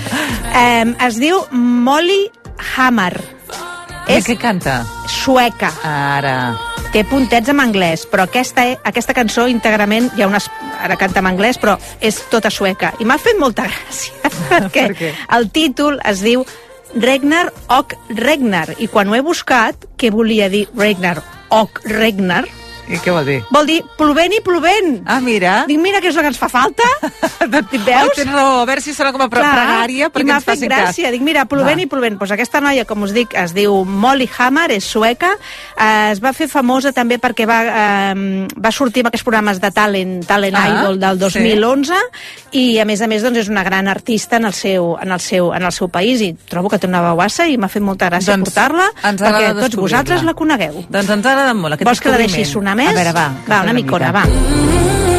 [0.54, 2.28] Eh, es diu Molly
[2.76, 3.16] Hammer.
[4.06, 4.82] És què canta?
[5.10, 5.72] sueca.
[5.82, 6.69] Ara...
[6.90, 10.48] Té puntets en anglès, però aquesta, aquesta cançó íntegrament, hi ha unes,
[10.82, 12.90] ara canta en anglès, però és tota sueca.
[12.98, 15.12] I m'ha fet molta gràcia, perquè Per què?
[15.38, 16.42] el títol es diu
[16.98, 21.20] Regnar och Regnar, i quan ho he buscat, què volia dir Regnar
[21.54, 22.48] och Regnar?
[22.90, 23.38] I què vol dir?
[23.54, 24.88] Vol dir plovent i plovent.
[25.06, 25.64] Ah, mira.
[25.68, 26.82] Dic, mira, que és el que ens fa falta.
[27.50, 28.16] Doncs, Veus?
[28.18, 30.56] Tens raó, a veure si sona com a pre pregària i perquè m'ha ens fet
[30.58, 31.04] facin gràcia.
[31.06, 31.14] cas.
[31.14, 31.84] Dic, mira, plovent Va.
[31.84, 32.18] i plovent.
[32.18, 35.30] Pues aquesta noia, com us dic, es diu Molly Hammer, és sueca.
[35.78, 39.70] Eh, es va fer famosa també perquè va, eh, va sortir en aquests programes de
[39.70, 41.38] Talent, Talent Ah, Idol del sí.
[41.38, 41.94] 2011
[42.58, 45.20] i, a més a més, doncs, és una gran artista en el seu, en el
[45.22, 48.10] seu, en el seu país i trobo que té una veuassa i m'ha fet molta
[48.10, 50.82] gràcia Doncs portar-la perquè tots vosaltres la conegueu.
[50.90, 52.94] Doncs ens agrada molt aquest Vols que la deixi sonar més?
[52.94, 53.28] A veure, va.
[53.44, 55.09] Va, soni una micona, va.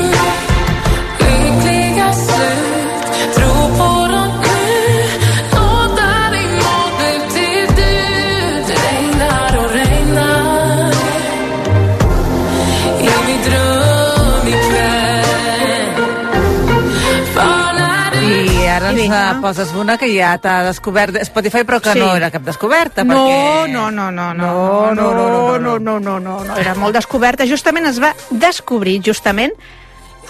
[19.41, 21.99] Poses una que ja t'ha descobert Spotify, però que Sí.
[21.99, 23.71] no era cap descoberta, No, perquè...
[23.71, 27.45] no, no, no, no, no, no, no, no, no, no, no, no, era molt descoberta.
[27.47, 29.51] Justament es va descobrir, justament,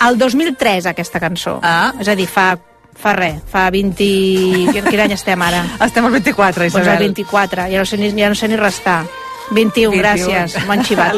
[0.07, 1.59] el 2003, aquesta cançó.
[1.63, 1.93] Ah.
[1.99, 2.57] És a dir, fa,
[2.97, 4.71] fa res, fa 20...
[4.71, 5.63] Quin, quin any estem ara?
[5.81, 6.93] Estem al 24, Doncs Isabel.
[6.93, 9.03] el 24, ja no sé ni, ja no sé ni restar.
[9.51, 9.99] 21, 21.
[9.99, 10.65] gràcies.
[10.65, 11.13] M'ho han xivat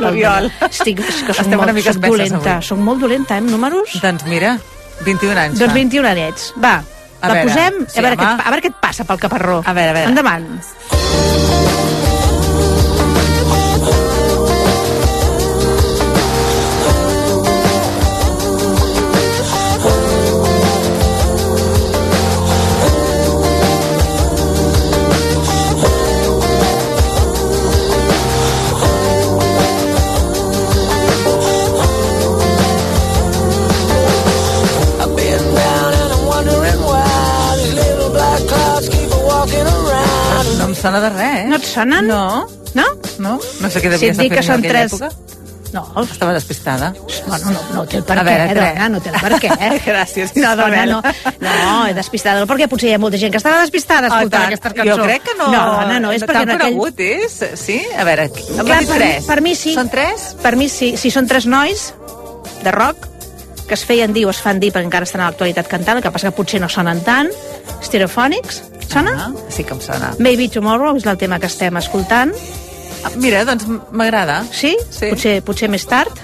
[0.00, 0.46] L'Oriol.
[0.70, 2.62] Estic, és que soc Estem molt, una mica soc dolenta, avui.
[2.64, 3.98] soc molt dolenta, eh, números.
[4.00, 4.54] Doncs mira,
[5.04, 5.74] 21 anys Doncs fa.
[5.74, 6.54] 21 anyets.
[6.64, 6.78] Va,
[7.24, 8.44] A la veure, posem, sí, a, veure què, home.
[8.44, 9.62] a veure què et passa pel caparró.
[9.64, 10.12] A veure, a veure.
[10.12, 11.73] Endavant.
[40.84, 41.46] Sona de res, eh?
[41.50, 42.06] No et sonen?
[42.10, 42.24] No.
[42.74, 42.84] No?
[43.24, 43.38] No?
[43.60, 45.30] No sé què Si devia et estar dic que fent són en aquella tres- època.
[45.74, 45.80] No.
[46.04, 46.92] Estava despistada.
[47.26, 49.38] Bueno, no, no té el per A què, veure, eh, dona, no té el per
[49.42, 49.48] què.
[49.58, 49.70] Eh?
[49.88, 51.00] Gràcies, No, dona, no.
[51.42, 54.52] No, despistada, no, perquè potser hi ha molta gent que estava despistada escoltant tant.
[54.52, 55.00] aquesta cançó.
[55.00, 55.48] Jo crec que no.
[55.50, 56.76] No, dona, no, és no perquè tan en aquell...
[56.78, 57.80] conegut és, sí?
[57.98, 59.26] A veure, Clar, per, tres.
[59.32, 59.74] per mi sí.
[59.74, 60.28] Són tres?
[60.46, 60.92] Per mi sí.
[61.00, 61.88] Si són tres nois
[62.62, 63.08] de rock
[63.74, 66.04] que es feien dir o es fan dir perquè encara estan a l'actualitat cantant, el
[66.04, 67.30] que passa que potser no sonen tant.
[67.82, 69.14] Stereophonics, sona?
[69.18, 70.12] Ah, sí que em sona.
[70.22, 72.30] Maybe Tomorrow és el tema que estem escoltant.
[73.02, 74.44] Ah, Mira, doncs m'agrada.
[74.54, 74.76] Sí?
[74.94, 75.10] Sí.
[75.10, 76.22] Potser, potser més tard?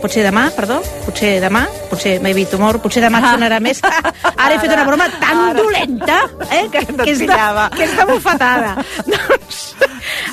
[0.00, 0.78] Potser demà, perdó?
[1.04, 1.66] Potser demà?
[1.90, 2.80] Potser maybe tomorrow?
[2.80, 3.82] Potser demà et sonarà més?
[4.40, 7.40] Ara he fet una broma tan dolenta eh, que, que, és de,
[7.76, 8.78] que és de bufetada.
[9.12, 9.60] doncs,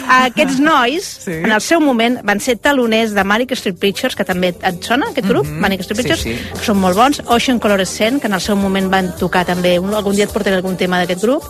[0.07, 1.31] aquests nois, Sí.
[1.31, 5.09] en el seu moment, van ser taloners de Manic Street Preachers, que també et sona,
[5.11, 5.45] aquest grup?
[5.45, 5.59] Mhm.
[5.59, 6.53] Manic Street Sí, Preachers, sí.
[6.59, 7.21] que són molt bons.
[7.27, 10.55] Ocean Colorescent, que en el seu moment van tocar també, un, algun dia et portaré
[10.55, 11.43] algun tema d'aquest grup.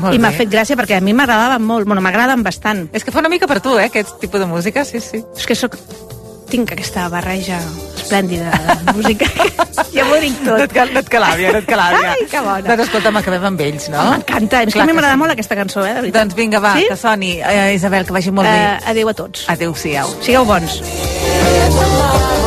[0.00, 2.88] Molt I m'ha fet gràcia perquè a mi m'agradaven molt, bueno, m'agraden bastant.
[2.92, 5.22] És que fa una mica per tu, eh, aquest tipus de música, sí, sí.
[5.36, 5.76] És que soc...
[6.54, 7.56] Tinc aquesta barreja
[7.98, 8.52] esplèndida
[8.84, 9.26] de música.
[9.96, 10.52] ja m'ho dic tot.
[10.60, 12.12] No et, cal, no et calàvia, no et calàvia.
[12.12, 12.62] Ai, que bona.
[12.68, 14.04] Doncs escolta'm, acabem amb ells, no?
[14.12, 14.62] M'encanta.
[14.62, 15.22] És que Clar a mi que m'agrada sí.
[15.24, 16.20] molt aquesta cançó, eh, de veritat.
[16.20, 16.86] Doncs vinga, va, Sí?
[16.92, 17.32] que soni.
[17.42, 18.90] Eh, Isabel, que vagi molt Eh, bé.
[18.94, 19.48] adéu a tots.
[19.50, 20.14] Adéu-siau.
[20.22, 20.80] Sigueu bons.
[20.84, 22.43] Thank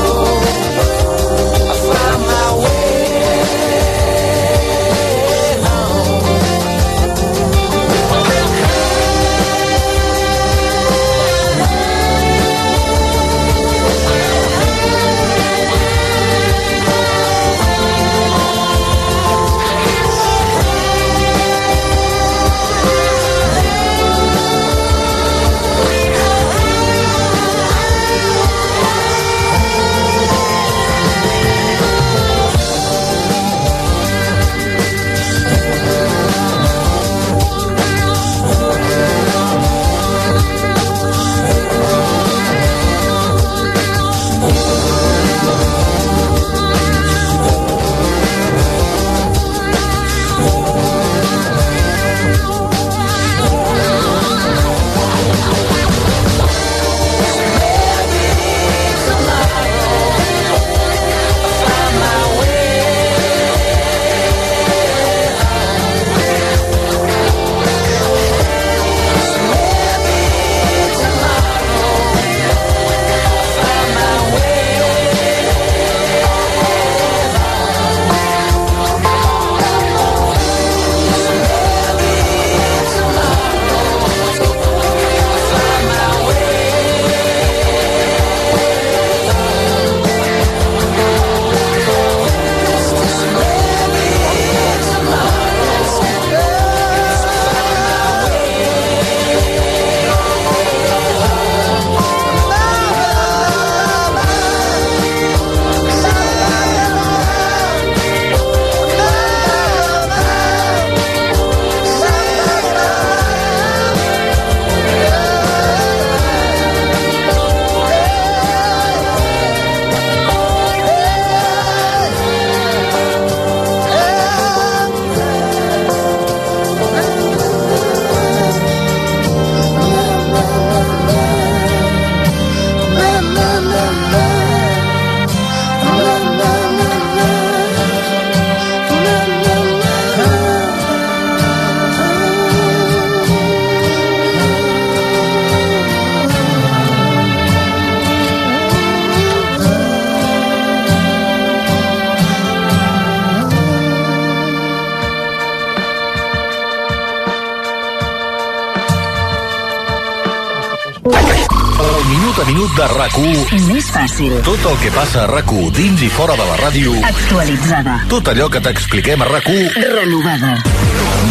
[164.17, 164.41] fàcil.
[164.43, 166.93] Tot el que passa a rac dins i fora de la ràdio.
[167.05, 167.99] Actualitzada.
[168.09, 170.57] Tot allò que t'expliquem a rac Renovada.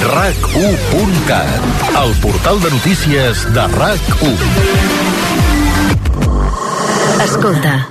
[0.06, 1.62] RAC1.cat,
[2.02, 4.36] el portal de notícies de RAC1.
[7.24, 7.88] Escolta,